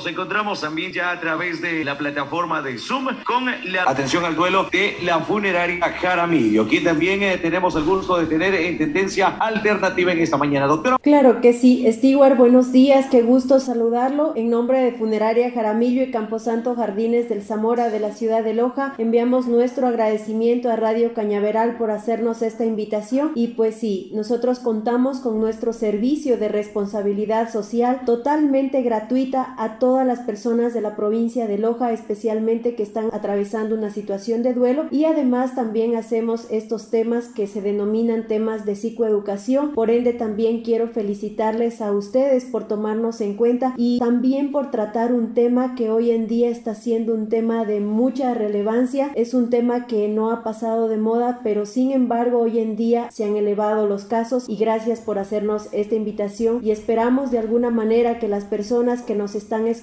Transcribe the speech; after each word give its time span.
Nos 0.00 0.06
encontramos 0.06 0.60
también 0.60 0.92
ya 0.92 1.10
a 1.10 1.18
través 1.18 1.60
de 1.60 1.84
la 1.84 1.98
plataforma 1.98 2.62
de 2.62 2.78
Zoom 2.78 3.08
con 3.24 3.46
la 3.46 3.82
atención 3.82 4.24
al 4.24 4.36
duelo 4.36 4.68
de 4.70 4.96
la 5.02 5.18
funeraria 5.18 5.80
Jaramillo. 5.90 6.62
Aquí 6.62 6.78
también 6.78 7.20
eh, 7.24 7.36
tenemos 7.36 7.74
el 7.74 7.82
gusto 7.82 8.16
de 8.16 8.26
tener 8.26 8.54
en 8.54 8.78
tendencia 8.78 9.26
alternativa 9.40 10.12
en 10.12 10.20
esta 10.20 10.36
mañana, 10.36 10.66
doctora. 10.68 10.98
Claro 11.02 11.40
que 11.40 11.52
sí, 11.52 11.84
Stewart, 11.90 12.36
buenos 12.36 12.70
días, 12.70 13.06
qué 13.10 13.22
gusto 13.22 13.58
saludarlo. 13.58 14.34
En 14.36 14.50
nombre 14.50 14.80
de 14.82 14.92
Funeraria 14.92 15.50
Jaramillo 15.50 16.04
y 16.04 16.12
Camposanto 16.12 16.76
Jardines 16.76 17.28
del 17.28 17.42
Zamora 17.42 17.90
de 17.90 17.98
la 17.98 18.12
ciudad 18.12 18.44
de 18.44 18.54
Loja, 18.54 18.94
enviamos 18.98 19.48
nuestro 19.48 19.88
agradecimiento 19.88 20.70
a 20.70 20.76
Radio 20.76 21.12
Cañaveral 21.12 21.76
por 21.76 21.90
hacernos 21.90 22.42
esta 22.42 22.64
invitación 22.64 23.32
y 23.34 23.48
pues 23.48 23.74
sí, 23.74 24.12
nosotros 24.14 24.60
contamos 24.60 25.18
con 25.18 25.40
nuestro 25.40 25.72
servicio 25.72 26.38
de 26.38 26.46
responsabilidad 26.46 27.50
social 27.50 28.02
totalmente 28.06 28.82
gratuita 28.82 29.56
a 29.58 29.80
todos 29.80 29.87
todas 29.88 30.06
las 30.06 30.18
personas 30.18 30.74
de 30.74 30.82
la 30.82 30.96
provincia 30.96 31.46
de 31.46 31.56
Loja, 31.56 31.94
especialmente 31.94 32.74
que 32.74 32.82
están 32.82 33.08
atravesando 33.10 33.74
una 33.74 33.88
situación 33.88 34.42
de 34.42 34.52
duelo 34.52 34.84
y 34.90 35.06
además 35.06 35.54
también 35.54 35.96
hacemos 35.96 36.46
estos 36.50 36.90
temas 36.90 37.28
que 37.28 37.46
se 37.46 37.62
denominan 37.62 38.26
temas 38.26 38.66
de 38.66 38.74
psicoeducación. 38.74 39.72
Por 39.72 39.88
ende 39.88 40.12
también 40.12 40.60
quiero 40.60 40.88
felicitarles 40.88 41.80
a 41.80 41.92
ustedes 41.92 42.44
por 42.44 42.68
tomarnos 42.68 43.22
en 43.22 43.32
cuenta 43.32 43.72
y 43.78 43.98
también 43.98 44.52
por 44.52 44.70
tratar 44.70 45.14
un 45.14 45.32
tema 45.32 45.74
que 45.74 45.88
hoy 45.88 46.10
en 46.10 46.26
día 46.26 46.50
está 46.50 46.74
siendo 46.74 47.14
un 47.14 47.30
tema 47.30 47.64
de 47.64 47.80
mucha 47.80 48.34
relevancia. 48.34 49.10
Es 49.14 49.32
un 49.32 49.48
tema 49.48 49.86
que 49.86 50.06
no 50.08 50.30
ha 50.30 50.44
pasado 50.44 50.88
de 50.88 50.98
moda, 50.98 51.40
pero 51.42 51.64
sin 51.64 51.92
embargo 51.92 52.40
hoy 52.40 52.58
en 52.58 52.76
día 52.76 53.08
se 53.10 53.24
han 53.24 53.38
elevado 53.38 53.86
los 53.86 54.04
casos 54.04 54.50
y 54.50 54.56
gracias 54.56 55.00
por 55.00 55.18
hacernos 55.18 55.70
esta 55.72 55.94
invitación 55.94 56.60
y 56.62 56.72
esperamos 56.72 57.30
de 57.30 57.38
alguna 57.38 57.70
manera 57.70 58.18
que 58.18 58.28
las 58.28 58.44
personas 58.44 59.00
que 59.00 59.14
nos 59.14 59.34
están 59.34 59.66
escuchando 59.66 59.77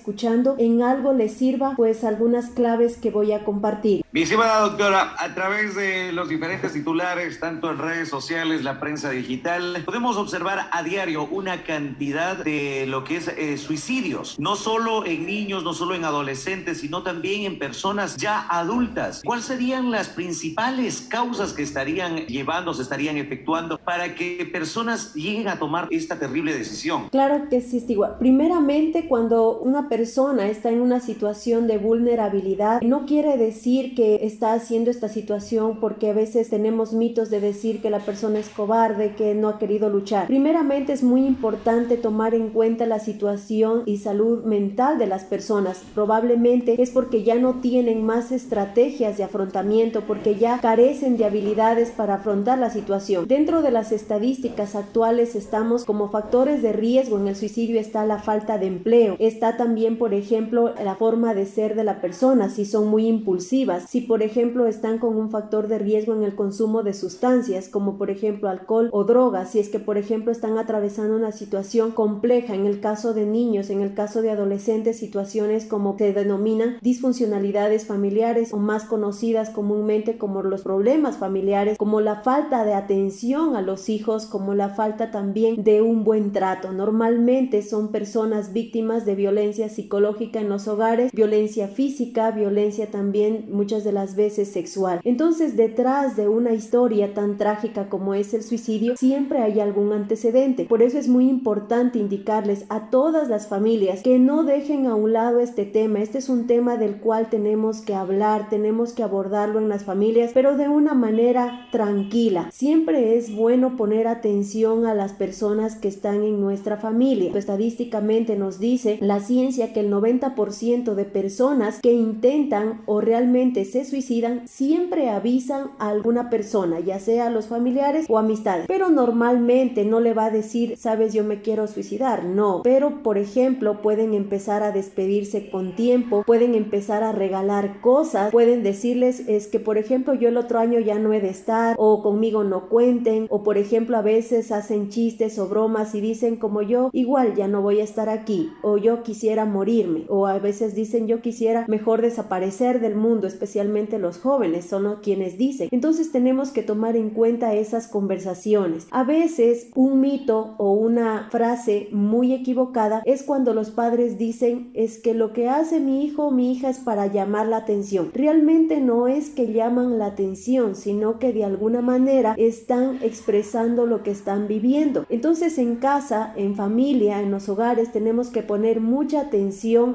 en 0.58 0.82
algo 0.82 1.14
les 1.14 1.34
sirva 1.34 1.74
pues 1.76 2.04
algunas 2.04 2.50
claves 2.50 2.98
que 2.98 3.12
voy 3.12 3.32
a 3.32 3.44
compartir. 3.44 4.04
Mi 4.12 4.22
estimada 4.22 4.62
doctora, 4.62 5.16
a 5.20 5.34
través 5.34 5.76
de 5.76 6.12
los 6.12 6.30
diferentes 6.30 6.74
titulares, 6.74 7.40
tanto 7.40 7.70
en 7.70 7.78
redes 7.78 8.10
sociales, 8.10 8.64
la 8.64 8.80
prensa 8.80 9.10
digital, 9.10 9.84
podemos 9.86 10.18
observar 10.18 10.70
a 10.72 10.84
diario 10.84 11.26
una 11.26 11.64
cantidad 11.64 12.38
de 12.38 12.86
lo 12.88 13.04
que 13.04 13.18
es 13.18 13.28
eh, 13.28 13.58
suicidios, 13.58 14.40
no 14.40 14.56
solo 14.56 15.06
en 15.06 15.26
niños, 15.26 15.64
no 15.64 15.74
solo 15.74 15.96
en 15.96 16.06
adolescentes, 16.06 16.80
sino 16.80 17.04
también 17.04 17.44
en 17.44 17.60
personas 17.60 18.16
ya 18.18 18.48
adultas. 18.48 19.22
¿Cuáles 19.26 19.46
serían 19.46 19.92
las 19.92 20.08
principales 20.08 21.02
causas 21.02 21.54
que 21.54 21.64
estarían 21.64 22.26
llevando, 22.28 22.74
se 22.74 22.84
estarían 22.84 23.18
efectuando 23.18 23.78
para 23.78 24.16
que 24.16 24.50
personas 24.52 25.14
lleguen 25.14 25.48
a 25.48 25.60
tomar 25.60 25.88
esta 25.92 26.18
terrible 26.18 26.54
decisión? 26.58 27.10
Claro 27.10 27.50
que 27.50 27.62
sí, 27.62 27.84
igual. 27.88 28.16
Primeramente, 28.20 29.08
cuando 29.08 29.58
una 29.60 29.85
persona 29.88 30.50
está 30.50 30.70
en 30.70 30.82
una 30.82 31.00
situación 31.00 31.68
de 31.68 31.78
vulnerabilidad, 31.78 32.82
no 32.82 33.06
quiere 33.06 33.38
decir 33.38 33.96
que 33.96 34.20
está 34.22 34.54
haciendo 34.54 34.92
esta 34.92 35.10
situación 35.10 35.80
porque 35.80 36.10
a 36.10 36.14
veces 36.14 36.50
tenemos 36.50 36.94
mitos 36.94 37.30
de 37.30 37.40
decir 37.40 37.82
que 37.82 37.90
la 37.90 38.00
persona 38.00 38.40
es 38.40 38.50
cobarde, 38.50 39.16
que 39.16 39.36
no 39.36 39.50
ha 39.50 39.60
querido 39.60 39.90
luchar. 39.90 40.28
Primeramente 40.28 40.94
es 40.94 41.04
muy 41.04 41.26
importante 41.26 41.98
tomar 41.98 42.34
en 42.34 42.50
cuenta 42.50 42.86
la 42.86 43.00
situación 43.00 43.84
y 43.86 43.98
salud 43.98 44.44
mental 44.44 44.98
de 44.98 45.08
las 45.08 45.24
personas. 45.24 45.84
Probablemente 45.94 46.82
es 46.82 46.92
porque 46.92 47.24
ya 47.24 47.36
no 47.36 47.62
tienen 47.62 48.06
más 48.06 48.32
estrategias 48.32 49.18
de 49.18 49.24
afrontamiento, 49.24 50.02
porque 50.02 50.36
ya 50.36 50.60
carecen 50.60 51.18
de 51.18 51.26
habilidades 51.26 51.92
para 51.92 52.16
afrontar 52.16 52.60
la 52.60 52.70
situación. 52.70 53.28
Dentro 53.28 53.62
de 53.62 53.72
las 53.72 53.92
estadísticas 53.92 54.76
actuales 54.76 55.36
estamos 55.36 55.86
como 55.86 56.10
factores 56.10 56.62
de 56.62 56.74
riesgo 56.74 57.18
en 57.18 57.28
el 57.28 57.36
suicidio 57.36 57.80
está 57.80 58.06
la 58.06 58.20
falta 58.20 58.58
de 58.58 58.68
empleo, 58.68 59.16
está 59.20 59.58
también 59.58 59.75
también, 59.76 59.98
por 59.98 60.14
ejemplo, 60.14 60.74
la 60.82 60.96
forma 60.96 61.34
de 61.34 61.46
ser 61.46 61.76
de 61.76 61.84
la 61.84 62.00
persona, 62.00 62.50
si 62.50 62.64
son 62.64 62.88
muy 62.88 63.08
impulsivas, 63.08 63.90
si 63.90 64.00
por 64.00 64.24
ejemplo 64.24 64.68
están 64.68 65.00
con 65.00 65.18
un 65.18 65.30
factor 65.30 65.68
de 65.68 65.80
riesgo 65.80 66.16
en 66.16 66.24
el 66.24 66.34
consumo 66.34 66.82
de 66.82 66.94
sustancias, 66.94 67.68
como 67.68 67.98
por 67.98 68.10
ejemplo 68.10 68.48
alcohol 68.48 68.88
o 68.94 69.04
drogas, 69.04 69.50
si 69.50 69.60
es 69.60 69.68
que 69.68 69.80
por 69.80 69.98
ejemplo 69.98 70.32
están 70.32 70.58
atravesando 70.58 71.14
una 71.14 71.34
situación 71.34 71.92
compleja, 71.92 72.56
en 72.56 72.66
el 72.66 72.80
caso 72.80 73.14
de 73.14 73.26
niños, 73.26 73.70
en 73.70 73.82
el 73.82 73.94
caso 73.94 74.22
de 74.22 74.30
adolescentes, 74.30 74.98
situaciones 74.98 75.66
como 75.66 75.98
se 75.98 76.14
denominan 76.14 76.78
disfuncionalidades 76.80 77.86
familiares 77.86 78.54
o 78.54 78.58
más 78.58 78.86
conocidas 78.86 79.50
comúnmente 79.50 80.18
como 80.18 80.42
los 80.42 80.62
problemas 80.62 81.18
familiares, 81.18 81.78
como 81.78 82.00
la 82.00 82.22
falta 82.22 82.64
de 82.64 82.76
atención 82.76 83.58
a 83.58 83.62
los 83.62 83.90
hijos, 83.90 84.26
como 84.26 84.54
la 84.54 84.70
falta 84.70 85.12
también 85.12 85.62
de 85.62 85.82
un 85.82 86.06
buen 86.06 86.32
trato. 86.32 86.72
Normalmente 86.72 87.62
son 87.62 87.92
personas 87.92 88.54
víctimas 88.54 89.06
de 89.06 89.16
violencia 89.16 89.65
psicológica 89.70 90.40
en 90.40 90.50
los 90.50 90.68
hogares, 90.68 91.12
violencia 91.12 91.68
física, 91.68 92.32
violencia 92.32 92.92
también 92.92 93.46
muchas 93.52 93.84
de 93.84 93.92
las 93.92 94.16
veces 94.16 94.50
sexual. 94.50 95.02
Entonces, 95.04 95.56
detrás 95.58 96.16
de 96.16 96.28
una 96.28 96.54
historia 96.54 97.14
tan 97.14 97.38
trágica 97.38 97.90
como 97.90 98.14
es 98.14 98.34
el 98.34 98.44
suicidio, 98.44 98.98
siempre 98.98 99.40
hay 99.40 99.60
algún 99.60 99.94
antecedente. 99.94 100.66
Por 100.66 100.82
eso 100.82 100.98
es 100.98 101.08
muy 101.08 101.30
importante 101.30 102.00
indicarles 102.00 102.66
a 102.70 102.90
todas 102.90 103.30
las 103.30 103.48
familias 103.48 104.02
que 104.02 104.20
no 104.20 104.44
dejen 104.44 104.86
a 104.86 104.96
un 104.96 105.14
lado 105.14 105.40
este 105.40 105.66
tema. 105.66 106.00
Este 106.00 106.18
es 106.18 106.30
un 106.30 106.48
tema 106.48 106.78
del 106.78 106.98
cual 106.98 107.30
tenemos 107.30 107.82
que 107.82 107.96
hablar, 107.96 108.50
tenemos 108.50 108.94
que 108.94 109.04
abordarlo 109.04 109.60
en 109.60 109.70
las 109.70 109.84
familias, 109.84 110.32
pero 110.34 110.58
de 110.58 110.68
una 110.68 110.94
manera 110.94 111.68
tranquila. 111.72 112.50
Siempre 112.52 113.18
es 113.18 113.36
bueno 113.36 113.76
poner 113.76 114.08
atención 114.08 114.86
a 114.86 114.94
las 114.94 115.14
personas 115.14 115.76
que 115.76 115.88
están 115.88 116.24
en 116.24 116.40
nuestra 116.40 116.78
familia. 116.78 117.32
Estadísticamente 117.36 118.36
nos 118.36 118.60
dice 118.60 118.98
la 119.02 119.20
ciencia 119.20 119.55
que 119.74 119.80
el 119.80 119.92
90% 119.92 120.94
de 120.94 121.06
personas 121.06 121.80
que 121.82 121.94
intentan 121.94 122.82
o 122.86 123.02
realmente 123.02 123.66
se 123.66 123.86
suicidan 123.86 124.48
siempre 124.48 125.10
avisan 125.10 125.72
a 125.80 125.90
alguna 125.90 126.30
persona, 126.30 126.80
ya 126.80 127.00
sea 127.00 127.28
a 127.28 127.30
los 127.30 127.48
familiares 127.48 128.06
o 128.10 128.18
amistades. 128.18 128.66
Pero 128.68 128.90
normalmente 128.90 129.86
no 129.86 130.00
le 130.00 130.14
va 130.14 130.26
a 130.26 130.32
decir, 130.32 130.76
sabes, 130.78 131.14
yo 131.14 131.24
me 131.24 131.42
quiero 131.42 131.68
suicidar. 131.68 132.26
No. 132.26 132.62
Pero, 132.64 133.02
por 133.04 133.18
ejemplo, 133.18 133.82
pueden 133.82 134.14
empezar 134.14 134.64
a 134.64 134.72
despedirse 134.72 135.50
con 135.50 135.76
tiempo, 135.76 136.24
pueden 136.26 136.56
empezar 136.56 137.04
a 137.04 137.12
regalar 137.12 137.82
cosas, 137.82 138.32
pueden 138.32 138.64
decirles, 138.64 139.22
es 139.28 139.48
que, 139.48 139.60
por 139.60 139.78
ejemplo, 139.78 140.14
yo 140.14 140.30
el 140.30 140.38
otro 140.38 140.60
año 140.60 140.80
ya 140.80 141.00
no 141.00 141.14
he 141.14 141.22
de 141.22 141.30
estar, 141.30 141.76
o 141.80 142.02
conmigo 142.04 142.44
no 142.44 142.68
cuenten, 142.70 143.28
o 143.30 143.44
por 143.44 143.58
ejemplo, 143.58 143.98
a 143.98 144.02
veces 144.02 144.52
hacen 144.52 144.90
chistes 144.90 145.40
o 145.40 145.48
bromas 145.48 145.96
y 145.96 146.02
dicen 146.02 146.36
como 146.36 146.62
yo, 146.62 146.90
igual 146.94 147.36
ya 147.36 147.48
no 147.48 147.62
voy 147.62 147.80
a 147.80 147.84
estar 147.84 148.10
aquí, 148.10 148.50
o 148.62 148.78
yo 148.78 149.04
quisiera 149.04 149.45
morirme 149.46 150.06
o 150.10 150.28
a 150.28 150.40
veces 150.40 150.76
dicen 150.76 151.08
yo 151.08 151.22
quisiera 151.22 151.66
mejor 151.68 152.02
desaparecer 152.02 152.80
del 152.80 152.96
mundo, 152.96 153.28
especialmente 153.28 154.00
los 154.00 154.18
jóvenes 154.18 154.66
son 154.66 154.84
los 154.84 155.00
quienes 155.00 155.38
dicen. 155.38 155.70
Entonces 155.72 156.12
tenemos 156.12 156.52
que 156.52 156.64
tomar 156.64 156.96
en 156.96 157.10
cuenta 157.10 157.54
esas 157.54 157.88
conversaciones. 157.88 158.88
A 158.92 159.04
veces 159.04 159.70
un 159.76 160.02
mito 160.02 160.56
o 160.58 160.74
una 160.74 161.30
frase 161.32 161.90
muy 161.92 162.34
equivocada 162.34 163.02
es 163.06 163.24
cuando 163.24 163.54
los 163.54 163.72
padres 163.72 164.18
dicen 164.18 164.72
es 164.74 165.00
que 165.00 165.14
lo 165.14 165.34
que 165.34 165.50
hace 165.50 165.80
mi 165.80 166.06
hijo 166.06 166.28
o 166.28 166.32
mi 166.32 166.52
hija 166.52 166.70
es 166.70 166.80
para 166.80 167.08
llamar 167.08 167.48
la 167.48 167.58
atención. 167.58 168.12
Realmente 168.14 168.80
no 168.82 169.08
es 169.08 169.30
que 169.30 169.52
llaman 169.52 170.00
la 170.00 170.08
atención, 170.08 170.76
sino 170.76 171.20
que 171.20 171.34
de 171.34 171.44
alguna 171.44 171.82
manera 171.82 172.36
están 172.38 173.00
expresando 173.02 173.86
lo 173.86 174.04
que 174.04 174.12
están 174.12 174.48
viviendo. 174.48 175.06
Entonces 175.10 175.58
en 175.58 175.76
casa, 175.76 176.34
en 176.36 176.56
familia, 176.56 177.22
en 177.22 177.32
los 177.32 177.50
hogares 177.50 177.92
tenemos 177.92 178.30
que 178.30 178.44
poner 178.44 178.82
mucha 178.82 179.22
atención 179.22 179.35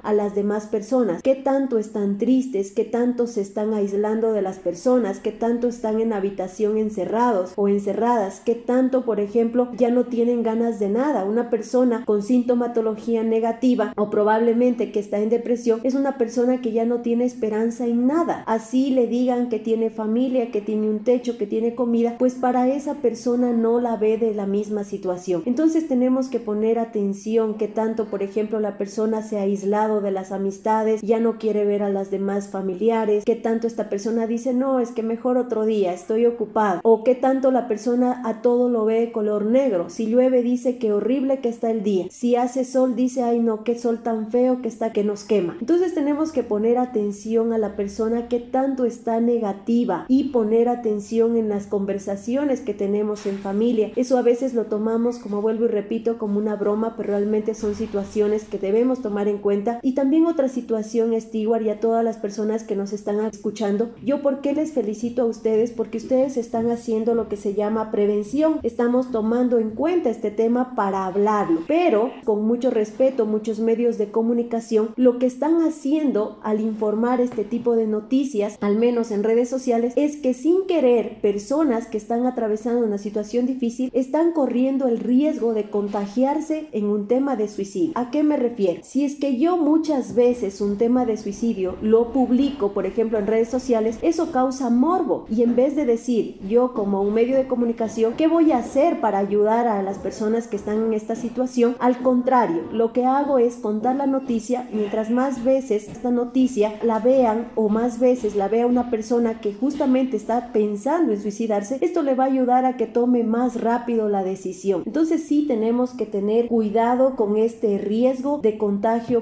a 0.03 0.13
las 0.13 0.35
demás 0.35 0.67
personas, 0.67 1.23
qué 1.23 1.35
tanto 1.35 1.79
están 1.79 2.19
tristes, 2.19 2.73
qué 2.73 2.85
tanto 2.85 3.27
se 3.27 3.41
están 3.41 3.73
aislando 3.73 4.33
de 4.33 4.43
las 4.43 4.59
personas, 4.59 5.19
qué 5.19 5.33
tanto 5.33 5.67
están 5.67 5.99
en 5.99 6.13
habitación 6.13 6.77
encerrados 6.77 7.55
o 7.57 7.67
encerradas, 7.67 8.41
qué 8.45 8.55
tanto, 8.55 9.07
por 9.07 9.19
ejemplo, 9.19 9.71
ya 9.79 9.91
no 9.91 10.05
tienen 10.05 10.43
ganas 10.43 10.79
de 10.79 10.91
nada. 10.91 11.25
Una 11.25 11.49
persona 11.49 12.05
con 12.05 12.23
sintomatología 12.23 13.23
negativa 13.23 13.95
o 13.97 14.11
probablemente 14.11 14.93
que 14.93 15.01
está 15.01 15.19
en 15.19 15.31
depresión 15.31 15.81
es 15.85 15.95
una 15.95 16.19
persona 16.19 16.61
que 16.61 16.73
ya 16.73 16.85
no 16.85 17.01
tiene 17.01 17.25
esperanza 17.25 17.87
en 17.87 18.07
nada. 18.07 18.45
Así 18.47 18.91
le 18.91 19.07
digan 19.07 19.49
que 19.49 19.59
tiene 19.59 19.89
familia, 19.89 20.51
que 20.51 20.61
tiene 20.61 20.91
un 20.91 21.01
techo, 21.03 21.39
que 21.39 21.47
tiene 21.47 21.75
comida, 21.75 22.17
pues 22.19 22.35
para 22.35 22.69
esa 22.69 22.97
persona 22.97 23.53
no 23.53 23.81
la 23.81 23.97
ve 23.97 24.19
de 24.19 24.35
la 24.35 24.45
misma 24.45 24.85
situación. 24.85 25.43
Entonces 25.47 25.89
tenemos 25.89 26.29
que 26.29 26.41
poner 26.41 26.79
atención 26.79 27.55
que 27.55 27.69
tanto, 27.69 28.07
por 28.07 28.23
ejemplo, 28.23 28.61
la 28.61 28.77
persona 28.77 29.20
se 29.23 29.39
ha 29.39 29.43
aislado 29.43 30.01
de 30.01 30.11
las 30.11 30.33
amistades, 30.33 31.01
ya 31.03 31.21
no 31.21 31.39
quiere 31.39 31.65
ver 31.65 31.83
a 31.83 31.91
las 31.91 32.11
demás 32.11 32.49
familiares, 32.49 33.25
que 33.25 33.37
tanto 33.37 33.67
esta 33.67 33.89
persona 33.89 34.27
dice, 34.27 34.55
no, 34.55 34.81
es 34.81 34.91
que 34.91 35.03
mejor 35.03 35.37
otro 35.37 35.65
día, 35.65 35.93
estoy 35.93 36.27
ocupado, 36.27 36.81
o 36.83 37.05
que 37.05 37.15
tanto 37.15 37.51
la 37.51 37.69
persona 37.69 38.23
a 38.25 38.43
todo 38.43 38.69
lo 38.69 38.85
ve 38.85 39.13
color 39.13 39.47
negro, 39.47 39.91
si 39.91 40.07
llueve 40.07 40.43
dice 40.43 40.79
que 40.79 40.93
horrible 40.93 41.41
que 41.41 41.49
está 41.49 41.71
el 41.71 41.83
día, 41.83 42.07
si 42.11 42.37
hace 42.37 42.65
sol 42.65 42.97
dice, 42.97 43.23
ay 43.23 43.41
no, 43.41 43.65
qué 43.65 43.79
sol 43.79 44.03
tan 44.03 44.31
feo 44.31 44.63
que 44.63 44.69
está 44.69 44.93
que 44.93 45.05
nos 45.05 45.25
quema. 45.25 45.57
Entonces 45.61 45.95
tenemos 45.95 46.33
que 46.33 46.43
poner 46.43 46.79
atención 46.79 47.53
a 47.53 47.59
la 47.59 47.77
persona 47.77 48.29
que 48.29 48.41
tanto 48.41 48.85
está 48.85 49.21
negativa 49.21 50.07
y 50.09 50.31
poner 50.31 50.69
atención 50.69 51.37
en 51.37 51.49
las 51.49 51.67
conversaciones 51.67 52.61
que 52.61 52.75
tenemos 52.75 53.27
en 53.27 53.39
familia. 53.39 53.93
Eso 53.97 54.19
a 54.19 54.23
veces 54.23 54.55
lo 54.55 54.67
tomamos, 54.67 55.19
como 55.19 55.43
vuelvo 55.43 55.65
y 55.65 55.69
repito, 55.69 56.19
como 56.19 56.39
una 56.39 56.57
broma, 56.57 56.95
pero 56.97 57.11
realmente 57.11 57.55
son 57.55 57.75
situaciones 57.75 58.45
que 58.45 58.59
debemos 58.59 59.03
tomar 59.03 59.10
tomar 59.11 59.27
en 59.27 59.39
cuenta. 59.39 59.81
Y 59.83 59.95
también 59.95 60.27
otra 60.27 60.49
situación, 60.49 61.21
Stewart, 61.21 61.63
y 61.63 61.71
a 61.71 61.81
todas 61.81 62.05
las 62.05 62.17
personas 62.17 62.63
que 62.63 62.77
nos 62.77 62.93
están 62.93 63.19
escuchando, 63.27 63.91
yo 64.05 64.23
por 64.23 64.41
qué 64.41 64.53
les 64.53 64.71
felicito 64.71 65.23
a 65.23 65.25
ustedes, 65.25 65.73
porque 65.73 65.99
ustedes 65.99 66.37
están 66.37 66.71
haciendo 66.71 67.17
lo 67.17 67.29
que 67.29 67.37
se 67.37 67.55
llama 67.55 67.91
prevención, 67.91 68.61
estamos 68.63 69.11
tomando 69.11 69.59
en 69.59 69.71
cuenta 69.71 70.11
este 70.11 70.31
tema 70.31 70.77
para 70.77 71.07
hablarlo, 71.07 71.63
pero 71.67 72.13
con 72.25 72.45
mucho 72.45 72.71
respeto, 72.71 73.27
muchos 73.27 73.59
medios 73.59 73.99
de 73.99 74.13
comunicación 74.13 74.91
lo 74.95 75.19
que 75.19 75.27
están 75.27 75.63
haciendo 75.63 76.39
al 76.45 76.61
informar 76.61 77.21
este 77.21 77.43
tipo 77.43 77.75
de 77.75 77.89
noticias, 77.89 78.59
al 78.61 78.77
menos 78.77 79.11
en 79.11 79.25
redes 79.25 79.49
sociales, 79.49 79.93
es 79.97 80.19
que 80.19 80.35
sin 80.35 80.69
querer 80.69 81.21
personas 81.21 81.89
que 81.89 81.99
están 81.99 82.27
atravesando 82.27 82.87
una 82.87 82.99
situación 82.99 83.47
difícil 83.47 83.91
están 83.93 84.31
corriendo 84.31 84.87
el 84.87 85.01
riesgo 85.01 85.53
de 85.53 85.69
contagiarse 85.69 86.69
en 86.71 86.85
un 86.85 87.09
tema 87.09 87.35
de 87.35 87.49
suicidio. 87.49 87.91
¿A 87.97 88.13
qué 88.13 88.23
me 88.23 88.37
refiero? 88.37 88.81
Es 89.05 89.17
que 89.17 89.39
yo 89.39 89.57
muchas 89.57 90.15
veces 90.15 90.61
un 90.61 90.77
tema 90.77 91.05
de 91.05 91.17
suicidio 91.17 91.77
lo 91.83 92.13
publico, 92.13 92.73
por 92.73 92.87
ejemplo, 92.87 93.19
en 93.19 93.27
redes 93.27 93.49
sociales, 93.49 93.99
eso 94.03 94.33
causa 94.33 94.71
morbo 94.71 95.27
y 95.31 95.43
en 95.43 95.57
vez 95.57 95.77
de 95.77 95.85
decir 95.85 96.39
yo 96.49 96.73
como 96.75 97.03
un 97.03 97.15
medio 97.15 97.37
de 97.37 97.47
comunicación, 97.47 98.15
¿qué 98.17 98.29
voy 98.29 98.53
a 98.53 98.59
hacer 98.59 99.01
para 99.01 99.19
ayudar 99.19 99.67
a 99.67 99.83
las 99.83 99.99
personas 99.99 100.49
que 100.49 100.57
están 100.57 100.85
en 100.85 100.95
esta 100.95 101.15
situación? 101.15 101.77
Al 101.79 101.99
contrario, 101.99 102.63
lo 102.73 102.93
que 102.93 103.05
hago 103.05 103.39
es 103.39 103.57
contar 103.57 103.97
la 103.97 104.07
noticia, 104.07 104.69
mientras 104.73 105.11
más 105.11 105.45
veces 105.45 105.89
esta 105.89 106.11
noticia 106.11 106.75
la 106.83 106.99
vean 106.99 107.49
o 107.55 107.69
más 107.69 107.99
veces 107.99 108.37
la 108.37 108.49
vea 108.49 108.67
una 108.67 108.91
persona 108.91 109.41
que 109.41 109.55
justamente 109.55 110.17
está 110.17 110.53
pensando 110.53 111.13
en 111.13 111.21
suicidarse, 111.21 111.79
esto 111.81 112.03
le 112.03 112.15
va 112.15 112.25
a 112.25 112.29
ayudar 112.29 112.65
a 112.65 112.77
que 112.77 112.87
tome 112.87 113.25
más 113.25 113.61
rápido 113.61 114.09
la 114.09 114.23
decisión. 114.23 114.83
Entonces 114.87 115.25
sí 115.25 115.45
tenemos 115.47 115.93
que 115.95 116.07
tener 116.07 116.49
cuidado 116.49 117.17
con 117.17 117.37
este 117.37 117.79
riesgo 117.79 118.39
de 118.39 118.59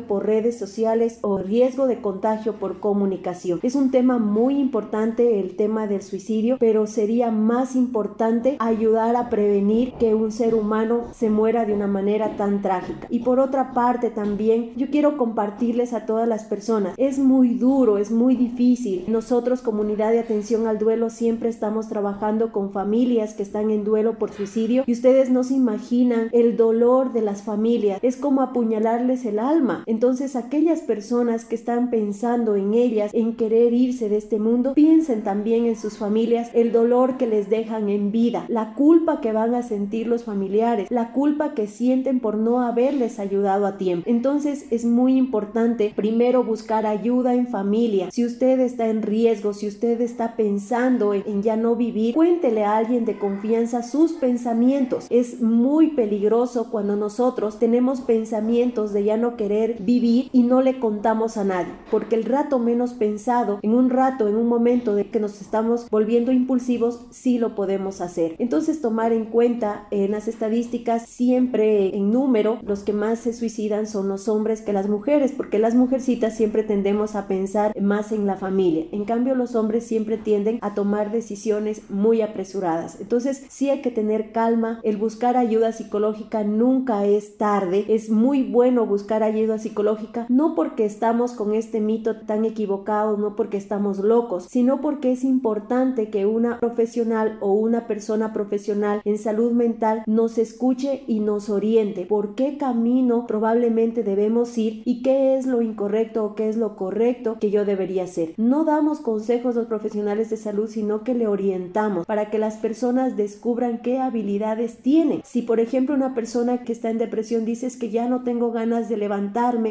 por 0.07 0.25
redes 0.25 0.59
sociales 0.59 1.19
o 1.21 1.39
riesgo 1.39 1.87
de 1.87 2.01
contagio 2.01 2.55
por 2.55 2.81
comunicación. 2.81 3.61
Es 3.63 3.75
un 3.75 3.91
tema 3.91 4.19
muy 4.19 4.59
importante 4.59 5.41
el 5.41 5.57
tema 5.57 5.87
del 5.87 6.01
suicidio, 6.01 6.57
pero 6.59 6.87
sería 6.87 7.31
más 7.31 7.77
importante 7.77 8.57
ayudar 8.61 9.15
a 9.15 9.29
prevenir 9.29 9.93
que 9.95 10.15
un 10.15 10.33
ser 10.33 10.55
humano 10.55 11.03
se 11.13 11.29
muera 11.29 11.67
de 11.67 11.75
una 11.75 11.87
manera 11.87 12.37
tan 12.39 12.63
trágica. 12.63 13.07
Y 13.11 13.19
por 13.21 13.41
otra 13.41 13.75
parte 13.75 14.11
también 14.11 14.73
yo 14.77 14.89
quiero 14.91 15.19
compartirles 15.19 15.93
a 15.93 16.07
todas 16.07 16.27
las 16.27 16.45
personas, 16.45 16.95
es 16.97 17.19
muy 17.19 17.51
duro, 17.51 17.99
es 17.99 18.11
muy 18.11 18.37
difícil. 18.37 19.05
Nosotros 19.07 19.61
comunidad 19.61 20.13
de 20.13 20.21
atención 20.21 20.67
al 20.67 20.79
duelo 20.79 21.11
siempre 21.11 21.51
estamos 21.51 21.89
trabajando 21.89 22.53
con 22.53 22.73
familias 22.73 23.35
que 23.35 23.43
están 23.43 23.71
en 23.71 23.85
duelo 23.85 24.19
por 24.19 24.33
suicidio 24.33 24.85
y 24.87 24.93
ustedes 24.93 25.29
no 25.29 25.45
se 25.45 25.55
imaginan 25.55 26.31
el 26.33 26.57
dolor 26.57 27.13
de 27.13 27.21
las 27.21 27.43
familias, 27.43 27.99
es 28.03 28.17
como 28.17 28.41
apuñalarles 28.41 29.27
el 29.27 29.39
alma. 29.39 29.58
Entonces 29.87 30.37
aquellas 30.37 30.81
personas 30.81 31.45
que 31.45 31.57
están 31.57 31.91
pensando 31.91 32.55
en 32.55 32.75
ellas, 32.75 33.11
en 33.13 33.35
querer 33.35 33.73
irse 33.73 34.09
de 34.09 34.17
este 34.17 34.39
mundo, 34.39 34.75
piensen 34.75 35.23
también 35.25 35.67
en 35.67 35.77
sus 35.77 35.99
familias, 35.99 36.51
el 36.55 36.71
dolor 36.71 37.17
que 37.17 37.27
les 37.27 37.51
dejan 37.51 37.89
en 37.89 38.13
vida, 38.13 38.45
la 38.49 38.75
culpa 38.75 39.21
que 39.21 39.33
van 39.33 39.55
a 39.55 39.63
sentir 39.63 40.07
los 40.07 40.25
familiares, 40.25 40.91
la 40.91 41.13
culpa 41.13 41.55
que 41.55 41.67
sienten 41.67 42.21
por 42.21 42.37
no 42.37 42.61
haberles 42.61 43.19
ayudado 43.19 43.67
a 43.67 43.79
tiempo. 43.79 44.09
Entonces 44.09 44.67
es 44.71 44.85
muy 44.85 45.17
importante 45.17 45.93
primero 45.97 46.45
buscar 46.45 46.87
ayuda 46.87 47.35
en 47.35 47.49
familia. 47.49 48.11
Si 48.13 48.25
usted 48.25 48.61
está 48.61 48.89
en 48.89 49.03
riesgo, 49.03 49.55
si 49.55 49.67
usted 49.67 50.01
está 50.01 50.37
pensando 50.37 51.15
en, 51.15 51.43
ya 51.43 51.57
no 51.57 51.75
vivir, 51.75 52.15
cuéntele 52.15 52.65
a 52.65 52.77
alguien 52.77 53.05
de 53.05 53.19
confianza 53.19 53.83
sus 53.83 54.13
pensamientos. 54.13 55.07
Es 55.11 55.41
muy 55.41 55.89
peligroso 55.89 56.71
cuando 56.71 56.97
nosotros 56.97 57.59
tenemos 57.59 58.01
pensamientos 58.01 58.93
de 58.93 59.05
ya 59.05 59.17
no 59.17 59.37
querer 59.37 59.48
vivir 59.49 60.29
y 60.33 60.43
no 60.43 60.63
le 60.63 60.79
contamos 60.79 61.37
a 61.37 61.45
nadie, 61.45 61.73
porque 61.91 62.15
el 62.15 62.25
rato 62.25 62.59
menos 62.59 62.93
pensado, 62.93 63.59
en 63.63 63.75
un 63.75 63.91
rato, 63.91 64.29
en 64.29 64.37
un 64.37 64.47
momento 64.47 64.95
de 64.95 65.09
que 65.11 65.21
nos 65.21 65.41
estamos 65.41 65.89
volviendo 65.91 66.33
impulsivos, 66.33 67.07
sí 67.11 67.39
lo 67.39 67.55
podemos 67.55 68.01
hacer. 68.01 68.37
Entonces 68.39 68.81
tomar 68.81 69.13
en 69.13 69.25
cuenta 69.25 69.87
en 69.91 70.11
las 70.11 70.29
estadísticas 70.29 71.07
siempre 71.09 71.97
en 71.97 72.11
número, 72.11 72.59
los 72.67 72.83
que 72.83 72.93
más 72.93 73.21
se 73.21 73.33
suicidan 73.33 73.87
son 73.87 74.09
los 74.09 74.29
hombres 74.29 74.61
que 74.61 74.73
las 74.73 74.89
mujeres, 74.89 75.33
porque 75.33 75.59
las 75.59 75.75
mujercitas 75.75 76.37
siempre 76.37 76.63
tendemos 76.63 77.15
a 77.15 77.27
pensar 77.27 77.73
más 77.81 78.13
en 78.13 78.27
la 78.27 78.37
familia. 78.37 78.87
En 78.93 79.05
cambio, 79.05 79.35
los 79.35 79.55
hombres 79.55 79.85
siempre 79.85 80.19
tienden 80.19 80.59
a 80.61 80.75
tomar 80.75 81.11
decisiones 81.11 81.89
muy 81.91 82.21
apresuradas. 82.21 83.01
Entonces, 83.01 83.45
sí 83.49 83.71
hay 83.71 83.81
que 83.81 83.91
tener 83.91 84.33
calma. 84.33 84.81
El 84.83 84.97
buscar 84.97 85.37
ayuda 85.37 85.73
psicológica 85.73 86.45
nunca 86.45 87.07
es 87.07 87.39
tarde. 87.39 87.87
Es 87.89 88.11
muy 88.11 88.43
bueno 88.43 88.87
buscar 88.87 89.23
ayuda 89.23 89.38
psicológica, 89.59 90.27
no 90.29 90.55
porque 90.55 90.85
estamos 90.85 91.33
con 91.33 91.55
este 91.55 91.81
mito 91.81 92.17
tan 92.17 92.45
equivocado, 92.45 93.17
no 93.17 93.37
porque 93.37 93.57
estamos 93.57 93.99
locos, 93.99 94.47
sino 94.51 94.81
porque 94.81 95.13
es 95.13 95.25
importante 95.25 96.11
que 96.11 96.27
una 96.27 96.59
profesional 96.59 97.39
o 97.41 97.53
una 97.53 97.87
persona 97.87 98.33
profesional 98.33 99.01
en 99.05 99.19
salud 99.19 99.53
mental 99.53 100.03
nos 100.07 100.39
escuche 100.39 101.05
y 101.07 101.21
nos 101.21 101.49
oriente 101.49 102.07
por 102.07 102.35
qué 102.35 102.59
camino 102.59 103.27
probablemente 103.27 104.03
debemos 104.03 104.57
ir 104.59 104.83
y 104.85 105.03
qué 105.03 105.37
es 105.37 105.47
lo 105.47 105.63
incorrecto 105.63 106.25
o 106.25 106.35
qué 106.35 106.49
es 106.49 106.57
lo 106.57 106.75
correcto 106.75 107.39
que 107.41 107.51
yo 107.51 107.65
debería 107.65 108.05
hacer. 108.05 108.35
No 108.37 108.65
damos 108.65 109.01
consejos 109.01 109.55
a 109.57 109.61
los 109.61 109.69
profesionales 109.69 110.31
de 110.31 110.37
salud, 110.37 110.69
sino 110.69 111.05
que 111.05 111.15
le 111.15 111.29
orientamos 111.29 112.07
para 112.07 112.31
que 112.31 112.39
las 112.39 112.57
personas 112.57 113.17
descubran 113.17 113.79
qué 113.79 114.01
habilidades 114.01 114.79
tienen. 114.79 115.23
Si 115.25 115.43
por 115.43 115.61
ejemplo 115.61 115.95
una 115.95 116.15
persona 116.15 116.65
que 116.65 116.73
está 116.73 116.91
en 116.91 116.99
depresión 116.99 117.45
dice 117.45 117.69
que 117.77 117.91
ya 117.91 118.09
no 118.09 118.23
tengo 118.23 118.53
ganas 118.53 118.89
de 118.89 118.97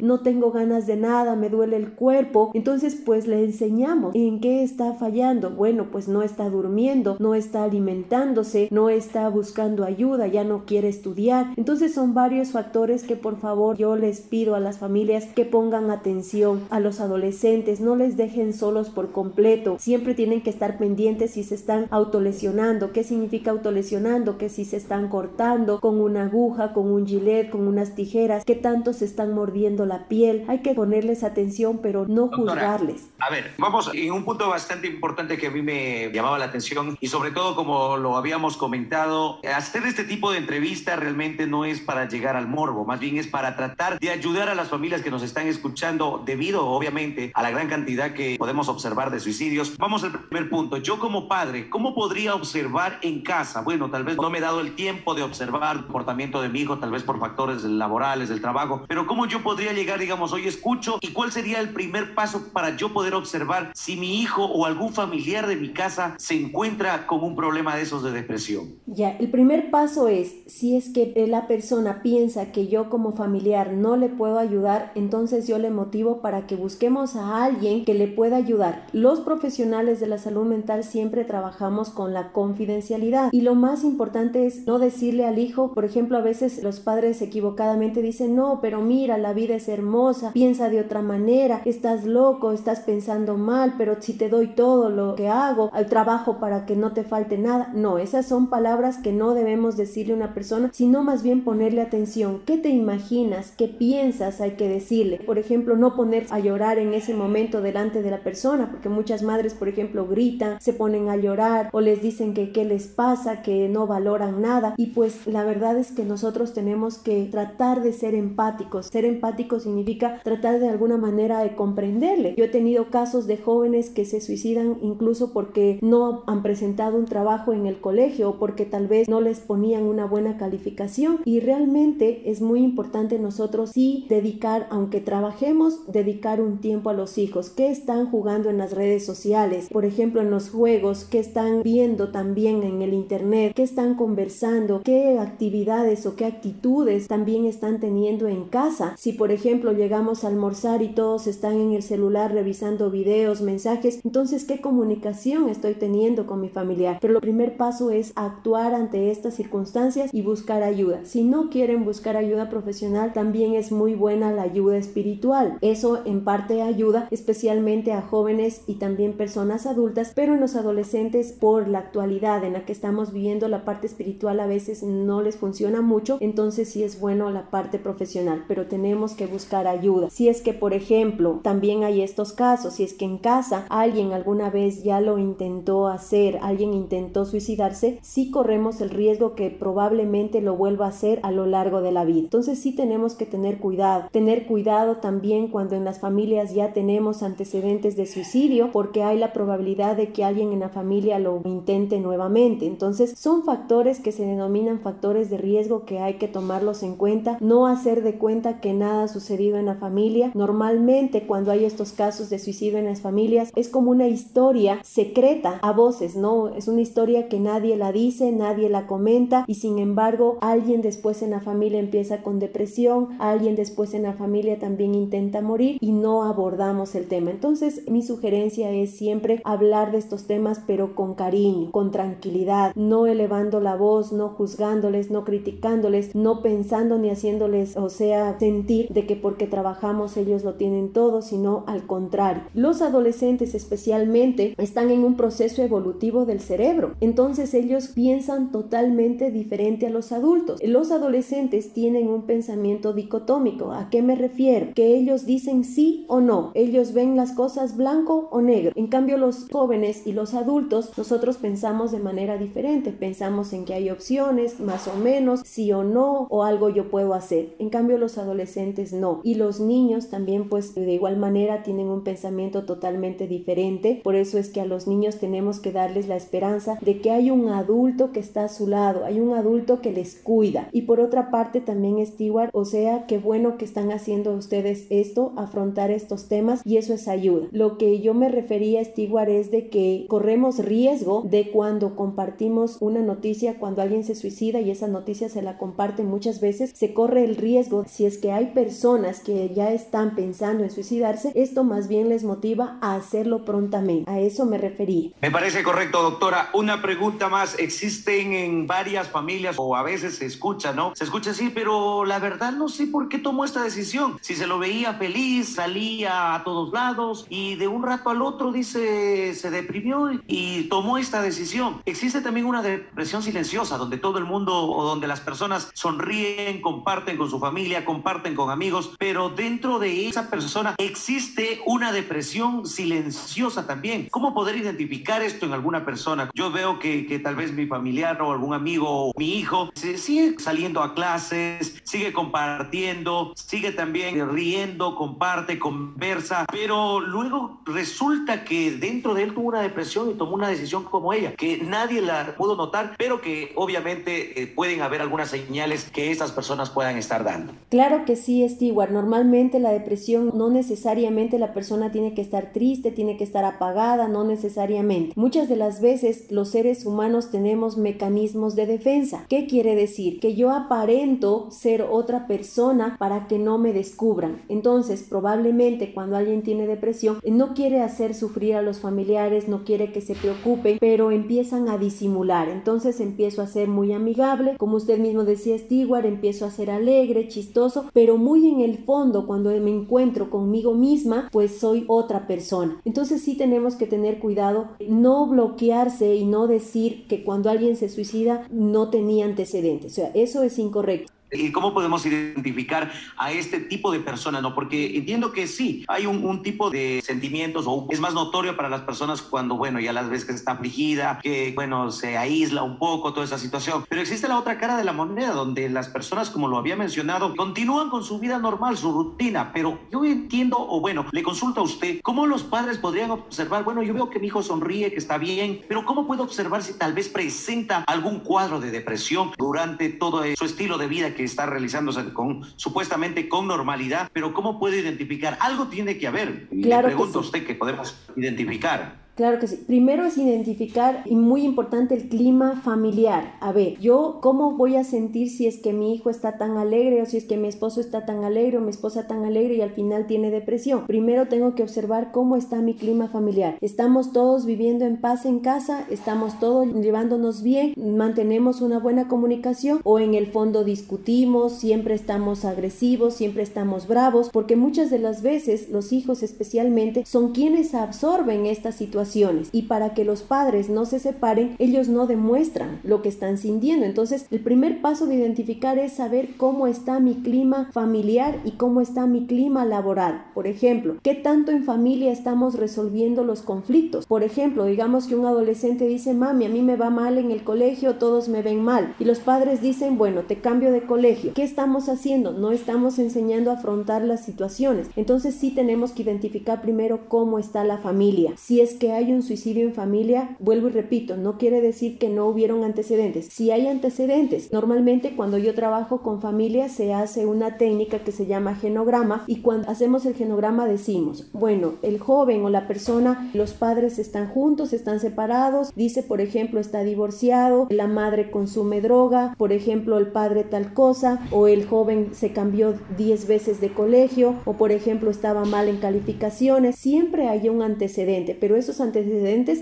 no 0.02 0.20
tengo 0.20 0.52
ganas 0.52 0.88
de 0.88 0.96
nada, 0.96 1.36
me 1.36 1.50
duele 1.50 1.78
el 1.78 1.92
cuerpo, 1.94 2.52
entonces 2.54 2.96
pues 3.06 3.28
le 3.28 3.44
enseñamos 3.44 4.16
en 4.16 4.40
qué 4.40 4.64
está 4.64 4.94
fallando. 4.94 5.52
Bueno, 5.52 5.88
pues 5.92 6.08
no 6.08 6.22
está 6.22 6.50
durmiendo, 6.50 7.18
no 7.20 7.36
está 7.36 7.64
alimentándose, 7.64 8.68
no 8.72 8.90
está 8.90 9.30
buscando 9.30 9.84
ayuda, 9.84 10.28
ya 10.28 10.44
no 10.44 10.66
quiere 10.66 10.88
estudiar. 10.88 11.54
Entonces 11.56 11.94
son 11.94 12.14
varios 12.14 12.52
factores 12.52 13.04
que 13.04 13.16
por 13.16 13.38
favor 13.38 13.78
yo 13.78 13.96
les 13.96 14.22
pido 14.22 14.56
a 14.56 14.60
las 14.60 14.78
familias 14.78 15.26
que 15.26 15.46
pongan 15.46 15.92
atención 15.92 16.62
a 16.70 16.80
los 16.80 17.00
adolescentes, 17.00 17.80
no 17.80 17.96
les 17.96 18.18
dejen 18.18 18.54
solos 18.54 18.90
por 18.90 19.12
completo. 19.12 19.78
Siempre 19.80 20.14
tienen 20.14 20.42
que 20.42 20.50
estar 20.50 20.78
pendientes 20.78 21.32
si 21.32 21.44
se 21.44 21.56
están 21.56 21.88
autolesionando. 21.90 22.92
¿Qué 22.92 23.04
significa 23.04 23.52
autolesionando? 23.52 24.38
Que 24.38 24.50
si 24.50 24.66
se 24.66 24.78
están 24.78 25.10
cortando 25.10 25.80
con 25.80 26.00
una 26.00 26.24
aguja, 26.24 26.74
con 26.74 26.92
un 26.92 27.06
gilet, 27.06 27.50
con 27.50 27.68
unas 27.68 27.96
tijeras, 27.96 28.46
que 28.46 28.56
tanto 28.56 28.94
se 28.94 29.06
están 29.06 29.34
mordiendo 29.38 29.86
la 29.86 30.08
piel. 30.08 30.46
Hay 30.48 30.64
que 30.64 30.74
ponerles 30.74 31.24
atención, 31.24 31.80
pero 31.82 32.06
no 32.08 32.28
juzgarles. 32.28 33.10
A 33.20 33.30
ver, 33.30 33.54
vamos 33.60 33.92
en 33.94 34.12
un 34.12 34.26
punto 34.26 34.50
bastante 34.50 34.88
importante 34.88 35.38
que 35.38 35.48
a 35.48 35.52
mí 35.52 35.62
me 35.62 36.12
llamaba 36.12 36.40
la 36.40 36.46
atención 36.46 36.98
y 37.00 37.08
sobre 37.08 37.30
todo 37.30 37.56
como 37.56 37.98
lo 37.98 38.18
habíamos 38.18 38.58
comentado, 38.58 39.40
hacer 39.56 39.84
este 39.86 40.04
tipo 40.04 40.32
de 40.32 40.40
entrevista 40.40 40.96
realmente 40.96 41.46
no 41.46 41.66
es 41.66 41.80
para 41.82 42.08
llegar 42.08 42.36
al 42.36 42.48
morbo, 42.48 42.84
más 42.84 43.00
bien 43.00 43.18
es 43.18 43.28
para 43.28 43.56
tratar 43.56 44.00
de 44.00 44.10
ayudar 44.10 44.50
a 44.50 44.56
las 44.56 44.70
familias 44.70 45.04
que 45.04 45.12
nos 45.12 45.22
están 45.22 45.46
escuchando 45.46 46.24
debido 46.26 46.66
obviamente 46.66 47.32
a 47.36 47.44
la 47.44 47.52
gran 47.52 47.68
cantidad 47.68 48.14
que 48.14 48.38
podemos 48.40 48.70
observar 48.70 49.12
de 49.12 49.20
suicidios. 49.20 49.78
Vamos 49.78 50.04
al 50.04 50.14
primer 50.14 50.50
punto. 50.50 50.78
Yo 50.78 50.98
como 50.98 51.28
padre, 51.28 51.70
¿cómo 51.70 51.94
podría 51.94 52.34
observar 52.34 52.98
en 53.04 53.22
casa? 53.22 53.62
Bueno, 53.62 53.92
tal 53.92 54.04
vez 54.04 54.18
no 54.18 54.32
me 54.32 54.40
he 54.40 54.42
dado 54.42 54.62
el 54.62 54.74
tiempo 54.74 55.14
de 55.14 55.22
observar 55.22 55.76
el 55.76 55.84
comportamiento 55.84 56.42
de 56.42 56.50
mi 56.50 56.62
hijo, 56.62 56.80
tal 56.80 56.90
vez 56.90 57.04
por 57.04 57.20
factores 57.20 57.64
laborales, 57.64 58.30
del 58.30 58.42
trabajo, 58.42 58.84
pero 58.88 59.06
¿cómo 59.06 59.27
yo 59.28 59.44
podría 59.44 59.74
llegar, 59.74 60.00
digamos, 60.00 60.34
hoy 60.34 60.48
escucho 60.48 60.98
y 61.02 61.10
cuál 61.10 61.32
sería 61.32 61.60
el 61.60 61.70
primer 61.70 62.16
paso 62.16 62.50
para 62.54 62.76
yo 62.76 62.94
poder 62.94 63.14
observar 63.14 63.72
si 63.76 63.96
mi 63.96 64.22
hijo 64.22 64.46
o 64.46 64.66
algún 64.66 64.94
familiar 64.94 65.48
de 65.48 65.56
mi 65.56 65.74
casa 65.74 66.16
se 66.18 66.36
encuentra 66.36 67.08
con 67.08 67.24
un 67.24 67.36
problema 67.36 67.76
de 67.76 67.84
esos 67.84 68.04
de 68.04 68.12
depresión? 68.12 68.76
Ya, 68.86 69.12
el 69.12 69.30
primer 69.30 69.70
paso 69.70 70.08
es, 70.08 70.34
si 70.48 70.76
es 70.76 70.90
que 70.90 71.14
la 71.28 71.48
persona 71.48 72.02
piensa 72.02 72.52
que 72.52 72.68
yo 72.68 72.90
como 72.90 73.14
familiar 73.14 73.74
no 73.74 73.98
le 73.98 74.10
puedo 74.10 74.40
ayudar, 74.40 74.92
entonces 74.96 75.48
yo 75.48 75.58
le 75.58 75.70
motivo 75.70 76.22
para 76.22 76.48
que 76.48 76.56
busquemos 76.56 77.16
a 77.16 77.44
alguien 77.44 77.86
que 77.86 77.94
le 77.94 78.08
pueda 78.08 78.38
ayudar. 78.38 78.88
Los 78.94 79.20
profesionales 79.22 80.00
de 80.00 80.08
la 80.08 80.18
salud 80.18 80.46
mental 80.46 80.84
siempre 80.84 81.26
trabajamos 81.26 81.90
con 81.90 82.14
la 82.14 82.32
confidencialidad 82.32 83.30
y 83.32 83.42
lo 83.42 83.56
más 83.56 83.84
importante 83.84 84.46
es 84.46 84.66
no 84.66 84.80
decirle 84.80 85.26
al 85.26 85.40
hijo, 85.40 85.74
por 85.74 85.86
ejemplo, 85.86 86.18
a 86.18 86.22
veces 86.22 86.64
los 86.64 86.80
padres 86.80 87.22
equivocadamente 87.22 88.02
dicen, 88.02 88.36
no, 88.36 88.60
pero 88.62 88.82
la 89.18 89.34
vida 89.34 89.56
es 89.56 89.68
hermosa, 89.68 90.32
piensa 90.34 90.70
de 90.70 90.80
otra 90.80 91.02
manera, 91.02 91.62
estás 91.66 92.06
loco, 92.06 92.52
estás 92.52 92.82
pensando 92.82 93.38
mal, 93.38 93.76
pero 93.78 94.02
si 94.02 94.14
te 94.14 94.30
doy 94.30 94.48
todo 94.48 94.90
lo 94.90 95.16
que 95.16 95.28
hago, 95.28 95.70
al 95.74 95.88
trabajo 95.88 96.40
para 96.40 96.66
que 96.66 96.76
no 96.76 96.94
te 96.94 97.04
falte 97.04 97.38
nada. 97.38 97.72
No, 97.74 97.98
esas 97.98 98.26
son 98.26 98.50
palabras 98.50 98.98
que 98.98 99.12
no 99.12 99.34
debemos 99.34 99.78
decirle 99.78 100.14
a 100.14 100.18
una 100.18 100.34
persona, 100.34 100.70
sino 100.74 101.04
más 101.04 101.24
bien 101.24 101.44
ponerle 101.44 101.82
atención. 101.82 102.42
¿Qué 102.46 102.58
te 102.58 102.70
imaginas? 102.70 103.54
¿Qué 103.58 103.68
piensas? 103.68 104.42
Hay 104.42 104.52
que 104.52 104.68
decirle. 104.68 105.20
Por 105.26 105.38
ejemplo, 105.38 105.76
no 105.76 105.96
poner 105.96 106.28
a 106.30 106.40
llorar 106.40 106.80
en 106.80 106.94
ese 106.94 107.14
momento 107.14 107.62
delante 107.62 108.02
de 108.02 108.12
la 108.12 108.20
persona, 108.20 108.70
porque 108.72 108.90
muchas 108.90 109.24
madres, 109.24 109.54
por 109.54 109.68
ejemplo, 109.68 110.08
gritan, 110.08 110.60
se 110.60 110.74
ponen 110.74 111.10
a 111.10 111.16
llorar 111.16 111.70
o 111.72 111.82
les 111.82 112.02
dicen 112.02 112.34
que 112.34 112.52
qué 112.52 112.66
les 112.66 112.88
pasa, 112.88 113.42
que 113.42 113.70
no 113.70 113.88
valoran 113.88 114.42
nada. 114.42 114.74
Y 114.78 114.88
pues 114.88 115.28
la 115.28 115.44
verdad 115.44 115.78
es 115.78 115.92
que 115.92 116.04
nosotros 116.04 116.54
tenemos 116.54 116.98
que 116.98 117.26
tratar 117.26 117.82
de 117.82 117.94
ser 117.94 118.16
empáticos. 118.16 118.88
Ser 118.88 119.06
empático 119.08 119.60
significa 119.60 120.20
tratar 120.24 120.60
de 120.60 120.70
alguna 120.70 120.98
manera 120.98 121.40
de 121.40 121.56
comprenderle. 121.56 122.36
Yo 122.38 122.46
he 122.46 122.50
tenido 122.50 122.90
casos 122.90 123.28
de 123.28 123.38
jóvenes 123.38 123.90
que 123.90 124.06
se 124.06 124.22
suicidan 124.22 124.78
incluso 124.82 125.34
porque 125.34 125.80
no 125.82 126.24
han 126.28 126.44
presentado 126.44 126.98
un 126.98 127.06
trabajo 127.06 127.54
en 127.54 127.66
el 127.66 127.80
colegio 127.80 128.30
o 128.30 128.40
porque 128.40 128.66
tal 128.66 128.88
vez 128.88 129.08
no 129.10 129.22
les 129.22 129.40
ponían 129.40 129.84
una 129.84 130.06
buena 130.06 130.38
calificación 130.38 131.20
y 131.26 131.40
realmente 131.40 132.30
es 132.30 132.42
muy 132.42 132.62
importante 132.62 133.20
nosotros 133.20 133.72
sí 133.72 134.06
dedicar, 134.10 134.68
aunque 134.70 135.00
trabajemos, 135.00 135.92
dedicar 135.92 136.42
un 136.42 136.60
tiempo 136.60 136.90
a 136.90 136.94
los 136.94 137.18
hijos. 137.18 137.50
¿Qué 137.50 137.70
están 137.70 138.10
jugando 138.10 138.50
en 138.50 138.58
las 138.58 138.74
redes 138.74 139.06
sociales? 139.06 139.70
Por 139.72 139.86
ejemplo, 139.86 140.22
en 140.22 140.32
los 140.32 140.50
juegos, 140.50 141.06
¿qué 141.06 141.20
están 141.20 141.64
viendo 141.64 142.12
también 142.12 142.64
en 142.64 142.82
el 142.82 142.94
internet? 142.94 143.54
¿Qué 143.56 143.64
están 143.64 143.96
conversando? 143.96 144.82
¿Qué 144.84 145.20
actividades 145.20 146.06
o 146.06 146.16
qué 146.16 146.26
actitudes 146.26 147.08
también 147.08 147.46
están 147.46 147.80
teniendo 147.80 148.28
en 148.28 148.46
casa? 148.46 148.96
Si 148.98 149.14
por 149.14 149.32
ejemplo 149.32 149.74
llegamos 149.74 150.24
a 150.24 150.28
almorzar 150.28 150.82
y 150.82 150.88
todos 150.88 151.28
están 151.28 151.60
en 151.60 151.72
el 151.72 151.84
celular 151.84 152.34
revisando 152.34 152.90
videos, 152.90 153.42
mensajes, 153.42 154.04
entonces 154.04 154.44
¿qué 154.46 154.60
comunicación 154.60 155.50
estoy 155.50 155.76
teniendo 155.76 156.26
con 156.26 156.42
mi 156.42 156.50
familiar? 156.50 156.98
Pero 157.00 157.14
el 157.14 157.22
primer 157.22 157.58
paso 157.58 157.92
es 157.92 158.12
actuar 158.16 158.74
ante 158.74 159.12
estas 159.12 159.36
circunstancias 159.36 160.10
y 160.12 160.24
buscar 160.24 160.64
ayuda. 160.64 161.06
Si 161.06 161.22
no 161.22 161.52
quieren 161.52 161.86
buscar 161.86 162.18
ayuda 162.18 162.50
profesional, 162.50 163.14
también 163.14 163.54
es 163.54 163.72
muy 163.72 163.94
buena 163.94 164.32
la 164.32 164.42
ayuda 164.42 164.78
espiritual. 164.78 165.60
Eso 165.62 166.02
en 166.06 166.24
parte 166.24 166.64
ayuda 166.64 167.08
especialmente 167.12 167.92
a 167.92 168.02
jóvenes 168.02 168.64
y 168.66 168.80
también 168.80 169.14
personas 169.14 169.68
adultas, 169.68 170.14
pero 170.16 170.34
en 170.34 170.40
los 170.40 170.56
adolescentes 170.56 171.34
por 171.34 171.68
la 171.68 171.78
actualidad 171.78 172.44
en 172.44 172.54
la 172.54 172.66
que 172.66 172.74
estamos 172.74 173.14
viviendo 173.14 173.48
la 173.48 173.64
parte 173.64 173.86
espiritual 173.86 174.40
a 174.40 174.48
veces 174.48 174.82
no 174.82 175.22
les 175.22 175.38
funciona 175.38 175.84
mucho, 175.84 176.18
entonces 176.20 176.70
sí 176.70 176.82
es 176.82 177.00
bueno 177.00 177.30
la 177.30 177.52
parte 177.52 177.78
profesional, 177.78 178.44
pero 178.48 178.66
tenemos 178.66 178.87
que 179.16 179.28
buscar 179.28 179.68
ayuda. 179.68 180.10
Si 180.10 180.30
es 180.30 180.42
que, 180.42 180.54
por 180.54 180.74
ejemplo, 180.74 181.40
también 181.44 181.84
hay 181.84 182.02
estos 182.02 182.34
casos, 182.34 182.76
si 182.76 182.84
es 182.84 182.94
que 182.94 183.06
en 183.06 183.18
casa 183.18 183.66
alguien 183.70 184.14
alguna 184.14 184.50
vez 184.50 184.84
ya 184.84 185.02
lo 185.02 185.18
intentó 185.18 185.88
hacer, 185.88 186.40
alguien 186.42 186.74
intentó 186.74 187.26
suicidarse, 187.26 188.00
sí 188.02 188.32
corremos 188.32 188.82
el 188.82 188.90
riesgo 188.90 189.36
que 189.36 189.50
probablemente 189.50 190.42
lo 190.42 190.56
vuelva 190.56 190.86
a 190.86 190.90
hacer 190.90 191.20
a 191.24 191.32
lo 191.32 191.46
largo 191.46 191.82
de 191.82 191.92
la 191.92 192.06
vida. 192.06 192.20
Entonces 192.20 192.60
sí 192.60 192.74
tenemos 192.74 193.14
que 193.14 193.26
tener 193.26 193.60
cuidado, 193.60 194.10
tener 194.12 194.48
cuidado 194.48 194.98
también 194.98 195.50
cuando 195.50 195.76
en 195.76 195.84
las 195.84 196.00
familias 196.00 196.54
ya 196.54 196.74
tenemos 196.74 197.24
antecedentes 197.24 197.96
de 197.96 198.06
suicidio, 198.06 198.72
porque 198.72 199.04
hay 199.04 199.18
la 199.18 199.34
probabilidad 199.34 199.98
de 199.98 200.12
que 200.12 200.24
alguien 200.24 200.54
en 200.54 200.62
la 200.62 200.70
familia 200.70 201.20
lo 201.20 201.42
intente 201.46 202.00
nuevamente. 202.00 202.66
Entonces 202.66 203.14
son 203.18 203.44
factores 203.44 204.00
que 204.00 204.12
se 204.12 204.26
denominan 204.26 204.80
factores 204.80 205.30
de 205.30 205.38
riesgo 205.38 205.86
que 205.86 206.00
hay 206.00 206.16
que 206.16 206.28
tomarlos 206.28 206.84
en 206.84 206.96
cuenta, 206.96 207.38
no 207.42 207.68
hacer 207.68 208.04
de 208.04 208.18
cuenta 208.18 208.60
que 208.60 208.74
nada 208.78 209.04
ha 209.04 209.08
sucedido 209.08 209.58
en 209.58 209.66
la 209.66 209.76
familia. 209.76 210.32
Normalmente 210.34 211.26
cuando 211.28 211.52
hay 211.52 211.66
estos 211.66 211.92
casos 211.92 212.30
de 212.30 212.40
suicidio 212.40 212.78
en 212.78 212.86
las 212.86 213.02
familias 213.02 213.52
es 213.56 213.70
como 213.70 213.92
una 213.92 214.08
historia 214.08 214.80
secreta 214.84 215.60
a 215.62 215.72
voces, 215.72 216.16
¿no? 216.16 216.50
Es 216.50 216.68
una 216.68 216.82
historia 216.82 217.28
que 217.28 217.40
nadie 217.40 217.76
la 217.78 217.92
dice, 217.92 218.32
nadie 218.32 218.70
la 218.70 218.88
comenta 218.88 219.46
y 219.48 219.56
sin 219.56 219.80
embargo 219.80 220.38
alguien 220.42 220.82
después 220.82 221.22
en 221.22 221.32
la 221.32 221.42
familia 221.42 221.80
empieza 221.80 222.22
con 222.22 222.40
depresión, 222.40 223.10
alguien 223.20 223.56
después 223.56 223.94
en 223.94 224.04
la 224.04 224.14
familia 224.14 224.60
también 224.60 224.96
intenta 224.96 225.42
morir 225.42 225.78
y 225.82 225.92
no 225.92 226.24
abordamos 226.24 226.96
el 226.96 227.08
tema. 227.08 227.32
Entonces 227.32 227.90
mi 227.90 228.02
sugerencia 228.02 228.72
es 228.72 228.92
siempre 228.92 229.42
hablar 229.44 229.92
de 229.92 229.98
estos 229.98 230.28
temas 230.28 230.62
pero 230.66 230.96
con 230.96 231.16
cariño, 231.16 231.72
con 231.72 231.92
tranquilidad, 231.92 232.74
no 232.76 233.08
elevando 233.08 233.60
la 233.60 233.76
voz, 233.76 234.12
no 234.12 234.30
juzgándoles, 234.30 235.12
no 235.12 235.24
criticándoles, 235.24 236.16
no 236.16 236.42
pensando 236.42 236.98
ni 236.98 237.10
haciéndoles, 237.10 237.76
o 237.78 237.90
sea, 237.90 238.38
sentir 238.40 238.67
de 238.68 239.06
que 239.06 239.16
porque 239.16 239.48
trabajamos 239.48 240.18
ellos 240.18 240.44
lo 240.44 240.56
tienen 240.56 240.92
todo, 240.92 241.22
sino 241.22 241.64
al 241.68 241.88
contrario. 241.88 242.44
Los 242.54 242.82
adolescentes 242.82 243.56
especialmente 243.56 244.54
están 244.58 244.92
en 244.92 245.04
un 245.04 245.16
proceso 245.16 245.64
evolutivo 245.64 246.26
del 246.26 246.42
cerebro, 246.42 246.94
entonces 247.00 247.54
ellos 247.54 247.88
piensan 247.88 248.52
totalmente 248.52 249.32
diferente 249.32 249.88
a 249.88 249.90
los 249.90 250.12
adultos. 250.12 250.62
Los 250.64 250.92
adolescentes 250.92 251.74
tienen 251.74 252.08
un 252.08 252.24
pensamiento 252.24 252.94
dicotómico. 252.94 253.72
¿A 253.72 253.90
qué 253.90 254.02
me 254.02 254.16
refiero? 254.16 254.74
Que 254.76 254.96
ellos 254.96 255.26
dicen 255.26 255.64
sí 255.64 256.06
o 256.08 256.20
no. 256.20 256.52
Ellos 256.54 256.94
ven 256.94 257.16
las 257.16 257.32
cosas 257.32 257.78
blanco 257.78 258.28
o 258.32 258.42
negro. 258.42 258.74
En 258.76 258.88
cambio, 258.88 259.18
los 259.18 259.48
jóvenes 259.52 260.06
y 260.06 260.12
los 260.12 260.34
adultos, 260.34 260.92
nosotros 260.98 261.38
pensamos 261.38 261.92
de 261.92 262.00
manera 262.00 262.38
diferente. 262.38 262.92
Pensamos 262.92 263.54
en 263.54 263.66
que 263.66 263.74
hay 263.74 263.90
opciones, 263.90 264.60
más 264.60 264.88
o 264.88 264.96
menos, 264.96 265.42
sí 265.46 265.72
o 265.72 265.84
no, 265.84 266.28
o 266.30 266.44
algo 266.44 266.70
yo 266.70 266.90
puedo 266.90 267.14
hacer. 267.14 267.56
En 267.60 267.70
cambio, 267.70 267.98
los 267.98 268.18
adolescentes 268.18 268.47
no. 268.94 269.22
Y 269.24 269.36
los 269.36 269.60
niños 269.60 270.10
también, 270.10 270.50
pues, 270.50 270.74
de 270.76 270.94
igual 270.94 271.18
manera 271.18 271.64
tienen 271.64 271.88
un 271.88 272.04
pensamiento 272.04 272.66
totalmente 272.66 273.28
diferente. 273.28 274.02
Por 274.04 274.16
eso 274.16 274.38
es 274.38 274.50
que 274.50 274.62
a 274.62 274.66
los 274.66 274.88
niños 274.88 275.18
tenemos 275.18 275.60
que 275.60 275.72
darles 275.72 276.08
la 276.08 276.16
esperanza 276.16 276.78
de 276.82 277.00
que 277.02 277.12
hay 277.12 277.32
un 277.32 277.50
adulto 277.50 278.12
que 278.12 278.20
está 278.20 278.46
a 278.46 278.50
su 278.50 278.68
lado, 278.68 279.06
hay 279.06 279.20
un 279.20 279.34
adulto 279.34 279.82
que 279.82 279.92
les 279.92 280.16
cuida. 280.16 280.70
Y 280.72 280.84
por 280.84 281.00
otra 281.00 281.32
parte, 281.32 281.62
también 281.62 282.06
Stewart, 282.06 282.50
o 282.54 282.66
sea, 282.66 283.06
qué 283.08 283.18
bueno 283.18 283.58
que 283.58 283.66
están 283.66 283.92
haciendo 283.92 284.34
ustedes 284.34 284.88
esto, 284.90 285.34
afrontar 285.36 285.92
estos 285.92 286.28
temas 286.28 286.62
y 286.64 286.78
eso 286.78 286.94
es 286.94 287.08
ayuda. 287.08 287.48
Lo 287.52 287.78
que 287.78 288.00
yo 288.00 288.14
me 288.14 288.30
refería, 288.30 288.84
Stewart, 288.84 289.30
es 289.30 289.52
de 289.52 289.70
que 289.70 290.06
corremos 290.08 290.60
riesgo 290.60 291.24
de 291.30 291.52
cuando 291.52 291.96
compartimos 291.96 292.78
una 292.80 293.02
noticia, 293.02 293.60
cuando 293.60 293.82
alguien 293.82 294.04
se 294.04 294.16
suicida 294.16 294.62
y 294.62 294.72
esa 294.72 294.88
noticia 294.88 295.30
se 295.30 295.42
la 295.42 295.58
comparten 295.58 296.08
muchas 296.08 296.40
veces, 296.40 296.72
se 296.74 296.94
corre 296.94 297.24
el 297.24 297.36
riesgo, 297.36 297.84
si 297.88 298.06
es 298.06 298.18
que 298.18 298.32
hay 298.38 298.48
personas 298.48 299.20
que 299.20 299.52
ya 299.56 299.72
están 299.72 300.14
pensando 300.14 300.64
en 300.64 300.70
suicidarse, 300.70 301.32
esto 301.34 301.64
más 301.64 301.88
bien 301.88 302.10
les 302.10 302.24
motiva 302.24 302.78
a 302.82 302.96
hacerlo 302.96 303.44
prontamente. 303.46 304.10
A 304.10 304.20
eso 304.20 304.46
me 304.46 304.60
refería. 304.60 305.10
Me 305.22 305.32
parece 305.32 305.64
correcto, 305.64 306.04
doctora. 306.04 306.50
Una 306.54 306.82
pregunta 306.82 307.30
más. 307.30 307.58
Existen 307.58 308.34
en 308.34 308.68
varias 308.68 309.10
familias 309.10 309.56
o 309.58 309.76
a 309.76 309.82
veces 309.82 310.18
se 310.18 310.28
escucha, 310.28 310.72
¿no? 310.72 310.94
Se 310.96 311.04
escucha 311.04 311.32
así, 311.32 311.50
pero 311.50 312.06
la 312.06 312.20
verdad 312.20 312.52
no 312.52 312.70
sé 312.70 312.86
por 312.86 313.10
qué 313.10 313.18
tomó 313.18 313.44
esta 313.44 313.64
decisión. 313.64 314.20
Si 314.22 314.36
se 314.36 314.46
lo 314.46 314.60
veía 314.60 314.94
feliz, 314.94 315.56
salía 315.56 316.36
a 316.36 316.44
todos 316.44 316.72
lados 316.72 317.26
y 317.30 317.56
de 317.56 317.68
un 317.68 317.82
rato 317.82 318.12
al 318.12 318.22
otro 318.22 318.52
dice 318.52 319.34
se 319.34 319.50
deprimió 319.50 320.12
y 320.28 320.66
tomó 320.66 321.00
esta 321.00 321.24
decisión. 321.24 321.82
Existe 321.86 322.22
también 322.22 322.46
una 322.46 322.62
depresión 322.62 323.24
silenciosa 323.24 323.78
donde 323.78 323.98
todo 323.98 324.20
el 324.20 324.26
mundo 324.26 324.54
o 324.70 324.84
donde 324.84 325.08
las 325.08 325.22
personas 325.22 325.72
sonríen, 325.74 326.62
comparten 326.62 327.18
con 327.18 327.32
su 327.32 327.40
familia, 327.40 327.84
comparten 327.84 328.27
con 328.36 328.50
amigos, 328.50 328.92
pero 328.98 329.30
dentro 329.30 329.80
de 329.80 330.08
esa 330.08 330.30
persona 330.30 330.76
existe 330.78 331.62
una 331.66 331.92
depresión 331.92 332.66
silenciosa 332.66 333.68
también. 333.68 334.08
¿Cómo 334.12 334.34
poder 334.34 334.58
identificar 334.58 335.22
esto 335.22 335.46
en 335.46 335.54
alguna 335.54 335.86
persona? 335.86 336.30
Yo 336.34 336.52
veo 336.52 336.80
que, 336.80 337.06
que 337.06 337.20
tal 337.20 337.36
vez 337.36 337.52
mi 337.52 337.66
familiar 337.66 338.22
o 338.22 338.32
algún 338.32 338.54
amigo 338.54 338.88
o 338.90 339.14
mi 339.18 339.38
hijo 339.38 339.70
se 339.76 339.98
sigue 339.98 340.36
saliendo 340.40 340.82
a 340.82 340.94
clases, 340.94 341.82
sigue 341.84 342.14
compartiendo, 342.14 343.34
sigue 343.36 343.72
también 343.72 344.34
riendo, 344.34 344.96
comparte, 344.96 345.60
conversa, 345.60 346.46
pero 346.52 347.00
luego 347.00 347.62
resulta 347.66 348.44
que 348.44 348.72
dentro 348.72 349.14
de 349.14 349.24
él 349.24 349.34
tuvo 349.34 349.50
una 349.50 349.62
depresión 349.62 350.10
y 350.10 350.14
tomó 350.14 350.36
una 350.36 350.50
decisión 350.50 350.84
como 350.84 351.14
ella, 351.14 351.34
que 351.34 351.60
nadie 351.60 352.02
la 352.02 352.36
pudo 352.36 352.56
notar, 352.56 352.96
pero 352.98 353.22
que 353.22 353.54
obviamente 353.56 354.42
eh, 354.42 354.48
pueden 354.48 354.82
haber 354.82 355.02
algunas 355.02 355.30
señales 355.30 355.90
que 355.92 356.12
estas 356.12 356.32
personas 356.32 356.70
puedan 356.70 356.98
estar 356.98 357.24
dando. 357.24 357.54
Claro 357.70 358.06
que 358.06 358.16
sí, 358.20 358.48
Stewart. 358.48 358.92
Normalmente 358.92 359.60
la 359.60 359.72
depresión 359.72 360.32
no 360.36 360.50
necesariamente 360.50 361.40
la 361.40 361.54
persona 361.54 361.92
tiene 361.92 362.14
que 362.14 362.22
estar 362.22 362.52
triste, 362.52 362.92
tiene 362.92 363.18
que 363.18 363.24
estar 363.24 363.46
apagada, 363.46 364.08
no 364.08 364.24
necesariamente. 364.24 365.14
Muchas 365.16 365.50
de 365.50 365.56
las 365.56 365.82
veces 365.82 366.32
los 366.32 366.50
seres 366.50 366.86
humanos 366.86 367.32
tenemos 367.32 367.78
mecanismos 367.78 368.56
de 368.56 368.66
defensa. 368.66 369.26
¿Qué 369.30 369.48
quiere 369.48 369.76
decir? 369.76 370.20
Que 370.20 370.36
yo 370.36 370.52
aparento 370.52 371.50
ser 371.52 371.84
otra 371.84 372.28
persona 372.28 372.96
para 373.00 373.28
que 373.28 373.40
no 373.40 373.58
me 373.58 373.74
descubran. 373.74 374.42
Entonces, 374.50 375.06
probablemente 375.08 375.94
cuando 375.94 376.18
alguien 376.18 376.44
tiene 376.44 376.68
depresión, 376.68 377.20
no 377.26 377.54
quiere 377.54 377.82
hacer 377.82 378.14
sufrir 378.14 378.56
a 378.56 378.62
los 378.62 378.80
familiares, 378.80 379.48
no 379.48 379.64
quiere 379.64 379.92
que 379.92 380.02
se 380.02 380.16
preocupen, 380.16 380.78
pero 380.80 381.12
empiezan 381.12 381.70
a 381.70 381.78
disimular. 381.78 382.50
Entonces 382.50 383.00
empiezo 383.00 383.42
a 383.42 383.48
ser 383.48 383.68
muy 383.68 383.94
amigable, 383.94 384.56
como 384.58 384.78
usted 384.78 385.00
mismo 385.00 385.24
decía, 385.24 385.58
Stewart, 385.58 386.06
empiezo 386.06 386.46
a 386.46 386.52
ser 386.52 386.70
alegre, 386.72 387.28
chistoso, 387.28 387.90
pero 387.94 388.07
muy 388.16 388.48
en 388.48 388.62
el 388.62 388.78
fondo, 388.86 389.28
cuando 389.28 389.50
me 389.50 389.70
encuentro 389.70 390.30
conmigo 390.30 390.74
misma, 390.74 391.28
pues 391.34 391.60
soy 391.60 391.84
otra 391.90 392.28
persona. 392.28 392.80
Entonces 392.86 393.22
sí 393.22 393.36
tenemos 393.36 393.76
que 393.76 393.88
tener 393.88 394.20
cuidado, 394.20 394.70
no 394.88 395.28
bloquearse 395.28 396.16
y 396.16 396.26
no 396.26 396.48
decir 396.48 397.08
que 397.08 397.26
cuando 397.26 397.50
alguien 397.50 397.76
se 397.76 397.90
suicida 397.90 398.48
no 398.50 398.90
tenía 398.90 399.26
antecedentes. 399.26 399.92
O 399.92 399.96
sea, 399.96 400.12
eso 400.14 400.44
es 400.44 400.58
incorrecto. 400.58 401.17
¿Y 401.32 401.52
cómo 401.52 401.74
podemos 401.74 402.06
identificar 402.06 402.92
a 403.18 403.32
este 403.32 403.60
tipo 403.60 403.92
de 403.92 404.00
persona? 404.00 404.42
¿no? 404.42 404.56
Porque 404.56 404.98
entiendo 404.98 405.32
que 405.32 405.48
sí, 405.48 405.84
hay 405.88 406.06
un, 406.06 406.38
tipo 406.44 406.70
de 406.70 407.02
sentimientos 407.04 407.66
o 407.68 407.88
es 407.90 408.00
más 408.00 408.14
notorio 408.14 408.56
para 408.56 408.70
las 408.70 408.82
personas 408.82 409.22
cuando, 409.22 409.56
bueno, 409.56 409.80
ya 409.80 409.92
las 409.92 410.10
ves 410.10 410.24
que 410.24 410.34
está 410.34 410.54
afligida, 410.54 411.20
que, 411.22 411.52
bueno, 411.56 411.92
se 411.92 412.18
aísla 412.18 412.64
un 412.64 412.78
poco 412.78 413.12
toda 413.12 413.26
esa 413.26 413.40
situación. 413.40 413.86
Pero 413.90 414.02
existe 414.02 414.28
la 414.28 414.38
otra 414.38 414.58
cara 414.60 414.78
de 414.78 414.84
la 414.84 414.94
moneda 414.94 415.32
donde 415.32 415.68
las 415.70 415.88
personas, 415.90 416.30
como 416.30 416.48
lo 416.48 416.58
había 416.58 416.76
mencionado, 416.76 417.36
continúan 417.36 417.90
con 417.90 418.04
su 418.04 418.20
vida 418.20 418.38
normal, 418.38 418.78
su 418.78 418.92
rutina. 418.92 419.52
Pero 419.52 419.80
yo 419.92 420.06
entiendo, 420.06 420.58
o 420.60 420.80
bueno, 420.80 421.06
le 421.12 421.24
consulto 421.24 421.62
a 421.62 421.64
usted, 421.64 422.02
¿cómo 422.04 422.28
los 422.28 422.44
padres 422.44 422.78
podrían 422.78 423.12
observar? 423.12 423.64
Bueno, 423.64 423.82
yo 423.82 423.94
veo 423.94 424.10
que 424.10 424.20
mi 424.20 424.28
hijo 424.28 424.44
sonríe, 424.44 424.92
que 424.92 424.98
está 424.98 425.18
bien, 425.18 425.62
pero 425.68 425.86
¿cómo 425.86 426.06
puedo 426.06 426.24
observar 426.24 426.62
si 426.62 426.74
tal 426.74 426.94
vez 426.94 427.10
presenta 427.10 427.84
algún 427.88 428.20
cuadro 428.20 428.60
de 428.60 428.70
depresión 428.70 429.32
durante 429.38 429.90
todo 429.90 430.24
su 430.36 430.46
estilo 430.46 430.78
de 430.78 430.88
vida 430.88 431.16
que 431.18 431.24
está 431.24 431.48
realizándose 431.48 432.14
con 432.14 432.44
supuestamente 432.56 433.28
con 433.28 433.48
normalidad, 433.48 434.10
pero 434.14 434.34
¿cómo 434.34 434.60
puede 434.60 434.78
identificar? 434.78 435.38
Algo 435.42 435.68
tiene 435.68 435.98
que 435.98 436.08
haber. 436.08 436.48
Claro 436.62 436.88
Le 436.88 436.94
pregunto 436.94 437.20
a 437.20 437.22
usted 437.22 437.46
que 437.46 437.56
podemos 437.56 437.98
identificar. 438.16 439.07
Claro 439.18 439.40
que 439.40 439.48
sí. 439.48 439.56
Primero 439.66 440.06
es 440.06 440.16
identificar, 440.16 441.02
y 441.06 441.16
muy 441.16 441.42
importante, 441.42 441.96
el 441.96 442.08
clima 442.08 442.62
familiar. 442.64 443.34
A 443.40 443.52
ver, 443.52 443.80
yo 443.80 444.20
cómo 444.22 444.52
voy 444.52 444.76
a 444.76 444.84
sentir 444.84 445.32
si 445.32 445.48
es 445.48 445.58
que 445.58 445.74
mi 445.74 445.96
hijo 445.96 446.12
está 446.12 446.38
tan 446.38 446.58
alegre 446.58 447.02
o 447.02 447.06
si 447.08 447.18
es 447.18 447.26
que 447.26 447.36
mi 447.36 447.48
esposo 447.48 447.82
está 447.82 448.06
tan 448.06 448.24
alegre 448.24 448.60
o 448.60 448.62
mi 448.62 448.70
esposa 448.70 449.08
tan 449.08 449.26
alegre 449.26 449.56
y 449.56 449.62
al 449.62 449.72
final 449.72 450.06
tiene 450.06 450.30
depresión. 450.30 450.86
Primero 450.86 451.28
tengo 451.28 451.56
que 451.56 451.64
observar 451.64 452.12
cómo 452.12 452.36
está 452.36 452.58
mi 452.62 452.76
clima 452.76 453.08
familiar. 453.08 453.58
Estamos 453.60 454.14
todos 454.14 454.46
viviendo 454.46 454.86
en 454.86 454.98
paz 454.98 455.26
en 455.26 455.40
casa, 455.40 455.88
estamos 455.90 456.40
todos 456.40 456.72
llevándonos 456.76 457.42
bien, 457.42 457.74
mantenemos 457.76 458.62
una 458.62 458.78
buena 458.78 459.08
comunicación 459.08 459.80
o 459.84 459.98
en 459.98 460.14
el 460.14 460.28
fondo 460.28 460.64
discutimos, 460.64 461.54
siempre 461.54 461.96
estamos 461.96 462.46
agresivos, 462.46 463.16
siempre 463.16 463.42
estamos 463.42 463.88
bravos, 463.88 464.30
porque 464.32 464.56
muchas 464.56 464.92
de 464.92 465.00
las 465.00 465.24
veces 465.24 465.70
los 465.72 465.92
hijos 465.92 466.22
especialmente 466.22 467.04
son 467.04 467.32
quienes 467.32 467.74
absorben 467.74 468.46
esta 468.46 468.72
situación 468.72 469.07
y 469.52 469.64
para 469.64 469.94
que 469.94 470.04
los 470.04 470.22
padres 470.22 470.70
no 470.70 470.86
se 470.86 471.00
separen, 471.00 471.56
ellos 471.60 471.88
no 471.88 472.08
demuestran 472.08 472.80
lo 472.84 473.02
que 473.02 473.10
están 473.10 473.38
sintiendo. 473.38 473.86
Entonces, 473.86 474.26
el 474.32 474.40
primer 474.40 474.82
paso 474.82 475.06
de 475.06 475.16
identificar 475.16 475.78
es 475.78 475.94
saber 475.94 476.36
cómo 476.38 476.68
está 476.68 477.00
mi 477.00 477.16
clima 477.16 477.70
familiar 477.72 478.40
y 478.44 478.52
cómo 478.52 478.82
está 478.82 479.08
mi 479.08 479.26
clima 479.26 479.66
laboral. 479.66 480.26
Por 480.34 480.48
ejemplo, 480.48 480.98
¿qué 481.04 481.16
tanto 481.16 481.52
en 481.52 481.64
familia 481.64 482.12
estamos 482.12 482.56
resolviendo 482.56 483.24
los 483.24 483.42
conflictos? 483.42 484.06
Por 484.06 484.24
ejemplo, 484.24 484.66
digamos 484.66 485.08
que 485.08 485.16
un 485.16 485.26
adolescente 485.26 485.88
dice, 485.88 486.14
mami, 486.14 486.46
a 486.46 486.50
mí 486.50 486.62
me 486.62 486.76
va 486.76 486.90
mal 486.90 487.18
en 487.18 487.32
el 487.32 487.44
colegio, 487.44 487.96
todos 487.96 488.28
me 488.30 488.42
ven 488.42 488.64
mal. 488.64 488.96
Y 489.00 489.06
los 489.06 489.20
padres 489.20 489.62
dicen, 489.62 489.98
bueno, 489.98 490.22
te 490.24 490.40
cambio 490.40 490.72
de 490.72 490.86
colegio. 490.86 491.34
¿Qué 491.34 491.44
estamos 491.44 491.90
haciendo? 491.90 492.34
No 492.34 492.52
estamos 492.52 493.00
enseñando 493.00 493.52
a 493.52 493.56
afrontar 493.56 494.04
las 494.04 494.24
situaciones. 494.24 494.90
Entonces 494.96 495.36
sí 495.36 495.52
tenemos 495.52 495.92
que 495.92 496.04
identificar 496.04 496.62
primero 496.62 497.08
cómo 497.08 497.40
está 497.40 497.64
la 497.64 497.78
familia. 497.78 498.34
Si 498.38 498.62
es 498.62 498.74
que 498.74 498.92
hay 498.98 499.14
un 499.14 499.24
suicidio 499.24 499.66
en 499.66 499.74
familia, 499.74 500.36
vuelvo 500.40 500.68
y 500.68 500.72
repito, 500.72 501.18
no 501.18 501.38
quiere 501.38 501.62
decir 501.62 501.98
que 501.98 502.10
no 502.10 502.26
hubieron 502.26 502.64
antecedentes. 502.64 503.28
Si 503.32 503.52
hay 503.52 503.68
antecedentes, 503.68 504.52
normalmente 504.52 505.16
cuando 505.16 505.38
yo 505.38 505.54
trabajo 505.54 506.02
con 506.02 506.22
familia 506.22 506.68
se 506.70 506.94
hace 506.94 507.26
una 507.26 507.58
técnica 507.58 508.00
que 508.00 508.12
se 508.12 508.26
llama 508.26 508.56
genograma 508.56 509.24
y 509.28 509.42
cuando 509.42 509.70
hacemos 509.70 510.06
el 510.06 510.16
genograma 510.16 510.66
decimos, 510.66 511.30
bueno, 511.34 511.74
el 511.82 512.00
joven 512.00 512.44
o 512.44 512.50
la 512.50 512.68
persona, 512.68 513.30
los 513.34 513.54
padres 513.54 514.00
están 514.00 514.30
juntos, 514.30 514.74
están 514.74 515.00
separados, 515.00 515.72
dice 515.76 516.04
por 516.04 516.22
ejemplo 516.22 516.60
está 516.60 516.84
divorciado, 516.84 517.68
la 517.70 517.88
madre 517.88 518.32
consume 518.32 518.82
droga, 518.82 519.36
por 519.38 519.52
ejemplo 519.52 519.98
el 519.98 520.08
padre 520.08 520.44
tal 520.44 520.74
cosa, 520.74 521.28
o 521.32 521.48
el 521.48 521.66
joven 521.66 522.10
se 522.14 522.32
cambió 522.32 522.74
10 522.98 523.28
veces 523.28 523.62
de 523.62 523.74
colegio, 523.74 524.36
o 524.46 524.54
por 524.54 524.72
ejemplo 524.72 525.12
estaba 525.12 525.46
mal 525.46 525.68
en 525.68 525.78
calificaciones, 525.78 526.76
siempre 526.76 527.28
hay 527.28 527.50
un 527.50 527.62
antecedente, 527.62 528.36
pero 528.40 528.56
esos 528.56 528.82
antecedentes, 528.82 528.87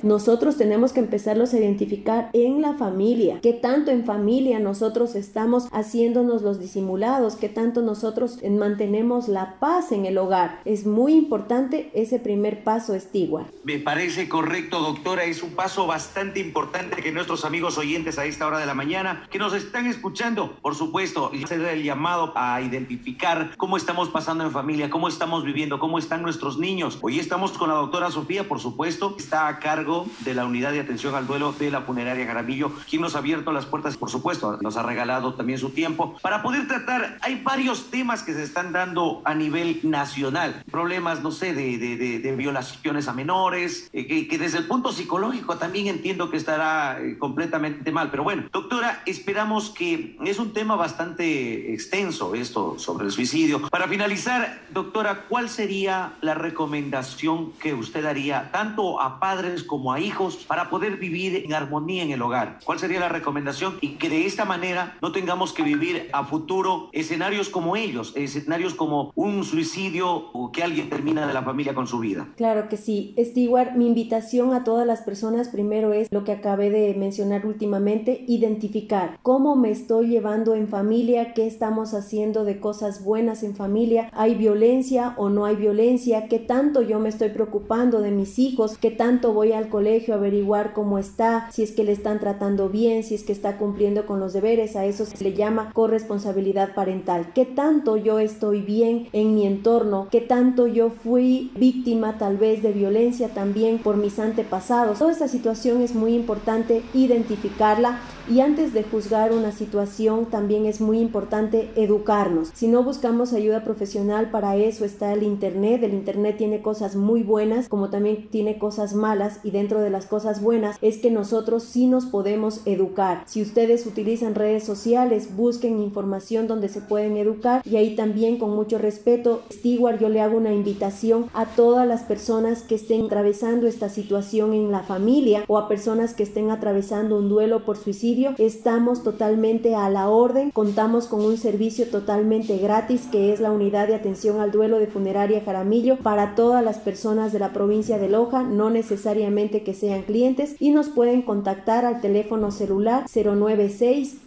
nosotros 0.03 0.57
tenemos 0.57 0.93
que 0.93 0.99
empezarlos 0.99 1.53
a 1.53 1.59
identificar 1.59 2.29
en 2.33 2.61
la 2.61 2.73
familia. 2.73 3.39
¿Qué 3.41 3.53
tanto 3.53 3.91
en 3.91 4.05
familia 4.05 4.59
nosotros 4.59 5.15
estamos 5.15 5.67
haciéndonos 5.71 6.41
los 6.41 6.59
disimulados? 6.59 7.35
¿Qué 7.35 7.49
tanto 7.49 7.81
nosotros 7.81 8.39
mantenemos 8.49 9.27
la 9.27 9.59
paz 9.59 9.91
en 9.91 10.05
el 10.05 10.17
hogar? 10.17 10.59
Es 10.65 10.85
muy 10.85 11.13
importante 11.13 11.91
ese 11.93 12.19
primer 12.19 12.63
paso, 12.63 12.99
Stewart. 12.99 13.47
Me 13.63 13.79
parece 13.79 14.29
correcto, 14.29 14.81
doctora. 14.81 15.25
Es 15.25 15.41
un 15.43 15.51
paso 15.51 15.87
bastante 15.87 16.39
importante 16.39 17.01
que 17.01 17.11
nuestros 17.11 17.45
amigos 17.45 17.77
oyentes 17.77 18.19
a 18.19 18.25
esta 18.25 18.47
hora 18.47 18.59
de 18.59 18.65
la 18.65 18.73
mañana, 18.73 19.27
que 19.31 19.39
nos 19.39 19.53
están 19.53 19.87
escuchando, 19.87 20.57
por 20.61 20.75
supuesto, 20.75 21.31
hacer 21.43 21.61
el 21.61 21.83
llamado 21.83 22.31
a 22.35 22.61
identificar 22.61 23.55
cómo 23.57 23.77
estamos 23.77 24.09
pasando 24.09 24.43
en 24.43 24.51
familia, 24.51 24.89
cómo 24.89 25.07
estamos 25.07 25.43
viviendo, 25.43 25.79
cómo 25.79 25.97
están 25.97 26.21
nuestros 26.21 26.57
niños. 26.57 26.99
Hoy 27.01 27.19
estamos 27.19 27.51
con 27.53 27.69
la 27.69 27.75
doctora 27.75 28.11
Sofía, 28.11 28.47
por 28.47 28.59
supuesto, 28.59 29.14
está 29.17 29.47
a 29.47 29.59
cargo 29.59 30.07
de 30.19 30.33
la 30.33 30.45
unidad 30.45 30.71
de 30.71 30.79
atención 30.79 31.15
al 31.15 31.27
duelo 31.27 31.53
de 31.53 31.71
la 31.71 31.81
funeraria 31.81 32.25
Jaramillo, 32.25 32.71
quien 32.89 33.01
nos 33.01 33.15
ha 33.15 33.19
abierto 33.19 33.51
las 33.51 33.65
puertas, 33.65 33.97
por 33.97 34.09
supuesto, 34.09 34.57
nos 34.61 34.77
ha 34.77 34.83
regalado 34.83 35.33
también 35.33 35.59
su 35.59 35.69
tiempo 35.69 36.17
para 36.21 36.41
poder 36.41 36.67
tratar. 36.67 37.17
Hay 37.21 37.41
varios 37.41 37.89
temas 37.89 38.23
que 38.23 38.33
se 38.33 38.43
están 38.43 38.71
dando 38.71 39.21
a 39.25 39.35
nivel 39.35 39.79
nacional, 39.83 40.63
problemas, 40.71 41.21
no 41.21 41.31
sé, 41.31 41.53
de, 41.53 42.35
violaciones 42.35 43.07
a 43.07 43.13
menores, 43.13 43.89
eh, 43.93 44.27
que, 44.27 44.37
desde 44.37 44.57
el 44.57 44.67
punto 44.67 44.91
psicológico 44.91 45.57
también 45.57 45.87
entiendo 45.87 46.29
que 46.29 46.37
estará 46.37 46.99
eh, 47.01 47.17
completamente 47.17 47.91
mal. 47.91 48.11
Pero 48.11 48.23
bueno, 48.23 48.43
doctora, 48.51 49.01
esperamos 49.05 49.69
que 49.69 50.17
es 50.23 50.39
un 50.39 50.53
tema 50.53 50.75
bastante 50.75 51.73
extenso 51.73 52.35
esto 52.35 52.77
sobre 52.77 53.05
el 53.05 53.11
suicidio. 53.11 53.61
Para 53.69 53.87
finalizar, 53.87 54.61
doctora, 54.71 55.25
¿cuál 55.29 55.49
sería 55.49 56.13
la 56.21 56.33
recomendación 56.33 57.53
que 57.53 57.73
usted 57.73 58.03
daría 58.03 58.51
tanto 58.51 58.94
a 59.01 59.19
padres 59.19 59.63
como 59.63 59.93
a 59.93 59.99
hijos 59.99 60.45
para 60.47 60.69
poder 60.69 60.97
vivir 60.97 61.43
en 61.45 61.53
armonía 61.53 62.03
en 62.03 62.11
el 62.11 62.21
hogar. 62.21 62.59
¿Cuál 62.63 62.79
sería 62.79 62.99
la 62.99 63.09
recomendación? 63.09 63.77
Y 63.81 63.95
que 63.95 64.09
de 64.09 64.25
esta 64.25 64.45
manera 64.45 64.97
no 65.01 65.11
tengamos 65.11 65.53
que 65.53 65.63
vivir 65.63 66.09
a 66.13 66.23
futuro 66.23 66.89
escenarios 66.91 67.49
como 67.49 67.75
ellos, 67.75 68.13
escenarios 68.15 68.73
como 68.73 69.11
un 69.15 69.43
suicidio 69.43 70.29
o 70.33 70.51
que 70.51 70.63
alguien 70.63 70.89
termina 70.89 71.27
de 71.27 71.33
la 71.33 71.43
familia 71.43 71.73
con 71.73 71.87
su 71.87 71.99
vida. 71.99 72.27
Claro 72.35 72.69
que 72.69 72.77
sí. 72.77 73.15
Stewart, 73.19 73.73
mi 73.75 73.87
invitación 73.87 74.53
a 74.53 74.63
todas 74.63 74.85
las 74.85 75.01
personas 75.01 75.49
primero 75.49 75.93
es 75.93 76.11
lo 76.11 76.23
que 76.23 76.31
acabé 76.31 76.69
de 76.69 76.93
mencionar 76.95 77.45
últimamente, 77.45 78.23
identificar 78.27 79.19
cómo 79.21 79.55
me 79.55 79.71
estoy 79.71 80.07
llevando 80.07 80.55
en 80.55 80.67
familia, 80.67 81.33
qué 81.33 81.47
estamos 81.47 81.93
haciendo 81.93 82.45
de 82.45 82.59
cosas 82.59 83.03
buenas 83.03 83.43
en 83.43 83.55
familia, 83.55 84.09
hay 84.13 84.35
violencia 84.35 85.13
o 85.17 85.29
no 85.29 85.45
hay 85.45 85.55
violencia, 85.55 86.27
qué 86.27 86.39
tanto 86.39 86.81
yo 86.81 86.99
me 86.99 87.09
estoy 87.09 87.29
preocupando 87.29 88.01
de 88.01 88.11
mis 88.11 88.39
hijos, 88.39 88.77
qué 88.85 88.91
tanto 88.91 89.33
voy 89.33 89.51
al 89.51 89.69
colegio 89.69 90.13
a 90.13 90.17
averiguar 90.17 90.73
cómo 90.73 90.99
está, 90.99 91.49
si 91.49 91.63
es 91.63 91.71
que 91.71 91.83
le 91.83 91.91
están 91.91 92.19
tratando 92.19 92.69
bien, 92.69 93.01
si 93.01 93.15
es 93.15 93.23
que 93.23 93.31
está 93.31 93.57
cumpliendo 93.57 94.05
con 94.05 94.19
los 94.19 94.31
deberes, 94.31 94.75
a 94.75 94.85
eso 94.85 95.07
se 95.07 95.23
le 95.23 95.33
llama 95.33 95.71
corresponsabilidad 95.73 96.75
parental. 96.75 97.31
¿Qué 97.33 97.45
tanto 97.45 97.97
yo 97.97 98.19
estoy 98.19 98.61
bien 98.61 99.07
en 99.11 99.33
mi 99.33 99.47
entorno? 99.47 100.07
¿Qué 100.11 100.21
tanto 100.21 100.67
yo 100.67 100.91
fui 100.91 101.51
víctima 101.55 102.19
tal 102.19 102.37
vez 102.37 102.61
de 102.61 102.73
violencia 102.73 103.29
también 103.29 103.79
por 103.79 103.97
mis 103.97 104.19
antepasados? 104.19 104.99
Toda 104.99 105.13
esta 105.13 105.27
situación 105.27 105.81
es 105.81 105.95
muy 105.95 106.13
importante 106.13 106.83
identificarla 106.93 108.01
y 108.27 108.39
antes 108.39 108.73
de 108.73 108.83
juzgar 108.83 109.31
una 109.31 109.51
situación 109.51 110.25
también 110.25 110.65
es 110.65 110.81
muy 110.81 110.99
importante 110.99 111.69
educarnos. 111.75 112.49
Si 112.53 112.67
no 112.67 112.83
buscamos 112.83 113.33
ayuda 113.33 113.63
profesional, 113.63 114.31
para 114.31 114.55
eso 114.55 114.83
está 114.83 115.13
el 115.13 115.21
Internet. 115.21 115.83
El 115.83 115.93
Internet 115.93 116.37
tiene 116.37 116.61
cosas 116.61 116.95
muy 116.95 117.21
buenas 117.21 117.69
como 117.69 117.89
también 117.89 118.27
tiene 118.29 118.57
cosas 118.57 118.95
malas 118.95 119.39
y 119.43 119.51
dentro 119.51 119.79
de 119.79 119.91
las 119.91 120.07
cosas 120.07 120.41
buenas 120.41 120.77
es 120.81 120.97
que 120.97 121.11
nosotros 121.11 121.63
sí 121.63 121.85
nos 121.85 122.05
podemos 122.05 122.61
educar. 122.65 123.23
Si 123.27 123.41
ustedes 123.41 123.85
utilizan 123.85 124.33
redes 124.33 124.63
sociales, 124.63 125.35
busquen 125.35 125.79
información 125.79 126.47
donde 126.47 126.69
se 126.69 126.81
pueden 126.81 127.17
educar 127.17 127.61
y 127.63 127.75
ahí 127.75 127.95
también 127.95 128.39
con 128.39 128.55
mucho 128.55 128.79
respeto, 128.79 129.43
Stewart, 129.51 129.99
yo 129.99 130.09
le 130.09 130.21
hago 130.21 130.37
una 130.37 130.53
invitación 130.53 131.27
a 131.33 131.45
todas 131.45 131.87
las 131.87 132.03
personas 132.03 132.63
que 132.63 132.75
estén 132.75 133.05
atravesando 133.05 133.67
esta 133.67 133.89
situación 133.89 134.53
en 134.53 134.71
la 134.71 134.81
familia 134.81 135.43
o 135.47 135.57
a 135.59 135.67
personas 135.67 136.15
que 136.15 136.23
estén 136.23 136.49
atravesando 136.49 137.19
un 137.19 137.29
duelo 137.29 137.65
por 137.65 137.77
suicidio 137.77 138.14
estamos 138.37 139.03
totalmente 139.03 139.75
a 139.75 139.89
la 139.89 140.09
orden. 140.09 140.51
Contamos 140.51 141.07
con 141.07 141.21
un 141.21 141.37
servicio 141.37 141.87
totalmente 141.87 142.57
gratis 142.57 143.07
que 143.11 143.33
es 143.33 143.39
la 143.39 143.51
unidad 143.51 143.87
de 143.87 143.95
atención 143.95 144.39
al 144.39 144.51
duelo 144.51 144.79
de 144.79 144.87
funeraria 144.87 145.41
Jaramillo 145.43 145.97
para 145.97 146.35
todas 146.35 146.63
las 146.63 146.77
personas 146.77 147.33
de 147.33 147.39
la 147.39 147.51
provincia 147.51 147.97
de 147.97 148.09
Loja. 148.09 148.43
No 148.43 148.69
necesariamente 148.69 149.63
que 149.63 149.73
sean 149.73 150.03
clientes 150.03 150.55
y 150.59 150.71
nos 150.71 150.87
pueden 150.89 151.23
contactar 151.23 151.83
al 151.85 151.99
teléfono 152.01 152.51
celular 152.51 153.05
096 153.13 154.19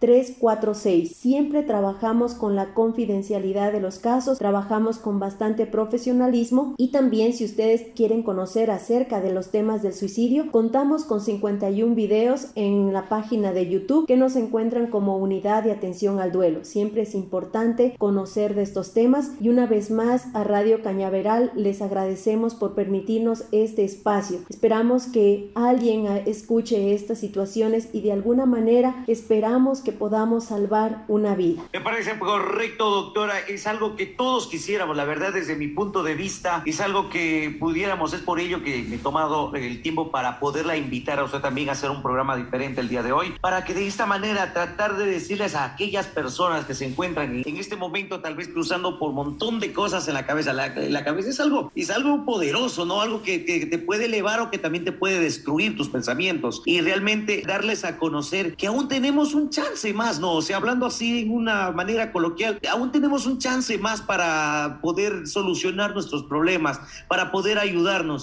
346. 0.00 1.16
Siempre 1.16 1.62
trabajamos 1.62 2.34
con 2.34 2.54
la 2.54 2.74
confidencialidad 2.74 3.72
de 3.72 3.80
los 3.80 3.98
casos, 3.98 4.38
trabajamos 4.38 4.98
con 4.98 5.18
bastante 5.18 5.66
profesionalismo 5.66 6.74
y 6.76 6.90
también 6.90 7.32
si 7.32 7.44
ustedes 7.44 7.86
quieren 7.94 8.22
conocer 8.22 8.70
acerca 8.70 9.20
de 9.20 9.32
los 9.32 9.50
temas 9.50 9.82
del 9.82 9.94
suicidio, 9.94 10.50
contamos 10.50 11.04
con 11.04 11.20
51 11.20 11.94
videos 11.94 12.09
en 12.10 12.92
la 12.92 13.08
página 13.08 13.52
de 13.52 13.68
YouTube 13.68 14.08
que 14.08 14.16
nos 14.16 14.34
encuentran 14.34 14.88
como 14.88 15.16
unidad 15.16 15.62
de 15.62 15.70
atención 15.70 16.18
al 16.18 16.32
duelo. 16.32 16.64
Siempre 16.64 17.02
es 17.02 17.14
importante 17.14 17.94
conocer 17.98 18.56
de 18.56 18.62
estos 18.62 18.92
temas 18.92 19.30
y 19.40 19.48
una 19.48 19.66
vez 19.66 19.92
más 19.92 20.26
a 20.34 20.42
Radio 20.42 20.82
Cañaveral 20.82 21.52
les 21.54 21.80
agradecemos 21.80 22.56
por 22.56 22.74
permitirnos 22.74 23.44
este 23.52 23.84
espacio. 23.84 24.40
Esperamos 24.48 25.06
que 25.06 25.52
alguien 25.54 26.06
escuche 26.26 26.94
estas 26.94 27.18
situaciones 27.18 27.90
y 27.92 28.00
de 28.00 28.10
alguna 28.10 28.44
manera 28.44 29.04
esperamos 29.06 29.80
que 29.80 29.92
podamos 29.92 30.44
salvar 30.44 31.04
una 31.06 31.36
vida. 31.36 31.62
Me 31.72 31.80
parece 31.80 32.18
correcto, 32.18 32.90
doctora. 32.90 33.34
Es 33.48 33.68
algo 33.68 33.94
que 33.94 34.06
todos 34.06 34.48
quisiéramos, 34.48 34.96
la 34.96 35.04
verdad, 35.04 35.32
desde 35.32 35.54
mi 35.54 35.68
punto 35.68 36.02
de 36.02 36.16
vista, 36.16 36.64
es 36.66 36.80
algo 36.80 37.08
que 37.08 37.56
pudiéramos. 37.60 38.12
Es 38.14 38.20
por 38.20 38.40
ello 38.40 38.64
que 38.64 38.82
me 38.82 38.96
he 38.96 38.98
tomado 38.98 39.54
el 39.54 39.80
tiempo 39.80 40.10
para 40.10 40.40
poderla 40.40 40.76
invitar 40.76 41.20
a 41.20 41.24
usted 41.24 41.38
también 41.38 41.68
a 41.68 41.72
hacer 41.72 41.99
un 42.00 42.02
programa 42.02 42.34
diferente 42.34 42.80
el 42.80 42.88
día 42.88 43.02
de 43.02 43.12
hoy, 43.12 43.34
para 43.42 43.64
que 43.64 43.74
de 43.74 43.86
esta 43.86 44.06
manera 44.06 44.54
tratar 44.54 44.96
de 44.96 45.04
decirles 45.04 45.54
a 45.54 45.64
aquellas 45.64 46.06
personas 46.06 46.64
que 46.64 46.74
se 46.74 46.86
encuentran 46.86 47.42
en 47.44 47.56
este 47.58 47.76
momento 47.76 48.20
tal 48.20 48.36
vez 48.36 48.48
cruzando 48.48 48.98
por 48.98 49.10
un 49.10 49.16
montón 49.16 49.60
de 49.60 49.74
cosas 49.74 50.08
en 50.08 50.14
la 50.14 50.24
cabeza. 50.24 50.54
La, 50.54 51.04
cabeza 51.04 51.28
es 51.28 51.40
algo, 51.40 51.70
es 51.74 51.90
algo 51.90 52.24
poderoso, 52.24 52.86
¿no? 52.86 53.02
Algo 53.02 53.22
que, 53.22 53.44
que 53.44 53.66
te 53.66 53.78
puede 53.78 54.06
elevar 54.06 54.40
o 54.40 54.50
que 54.50 54.56
también 54.56 54.84
te 54.84 54.92
puede 54.92 55.20
destruir 55.20 55.76
tus 55.76 55.90
pensamientos 55.90 56.62
y 56.64 56.80
realmente 56.80 57.42
darles 57.46 57.84
a 57.84 57.98
conocer 57.98 58.56
que 58.56 58.66
aún 58.66 58.88
tenemos 58.88 59.34
un 59.34 59.50
chance 59.50 59.92
más, 59.92 60.20
¿no? 60.20 60.32
O 60.32 60.42
sea, 60.42 60.56
hablando 60.56 60.86
así 60.86 61.20
en 61.20 61.32
una 61.32 61.70
manera 61.72 62.12
coloquial, 62.12 62.58
aún 62.70 62.92
tenemos 62.92 63.26
un 63.26 63.38
chance 63.38 63.76
más 63.76 64.00
para 64.00 64.78
poder 64.80 65.26
solucionar 65.26 65.92
nuestros 65.92 66.22
problemas, 66.24 66.80
para 67.08 67.30
poder 67.30 67.58
ayudarnos. 67.58 68.18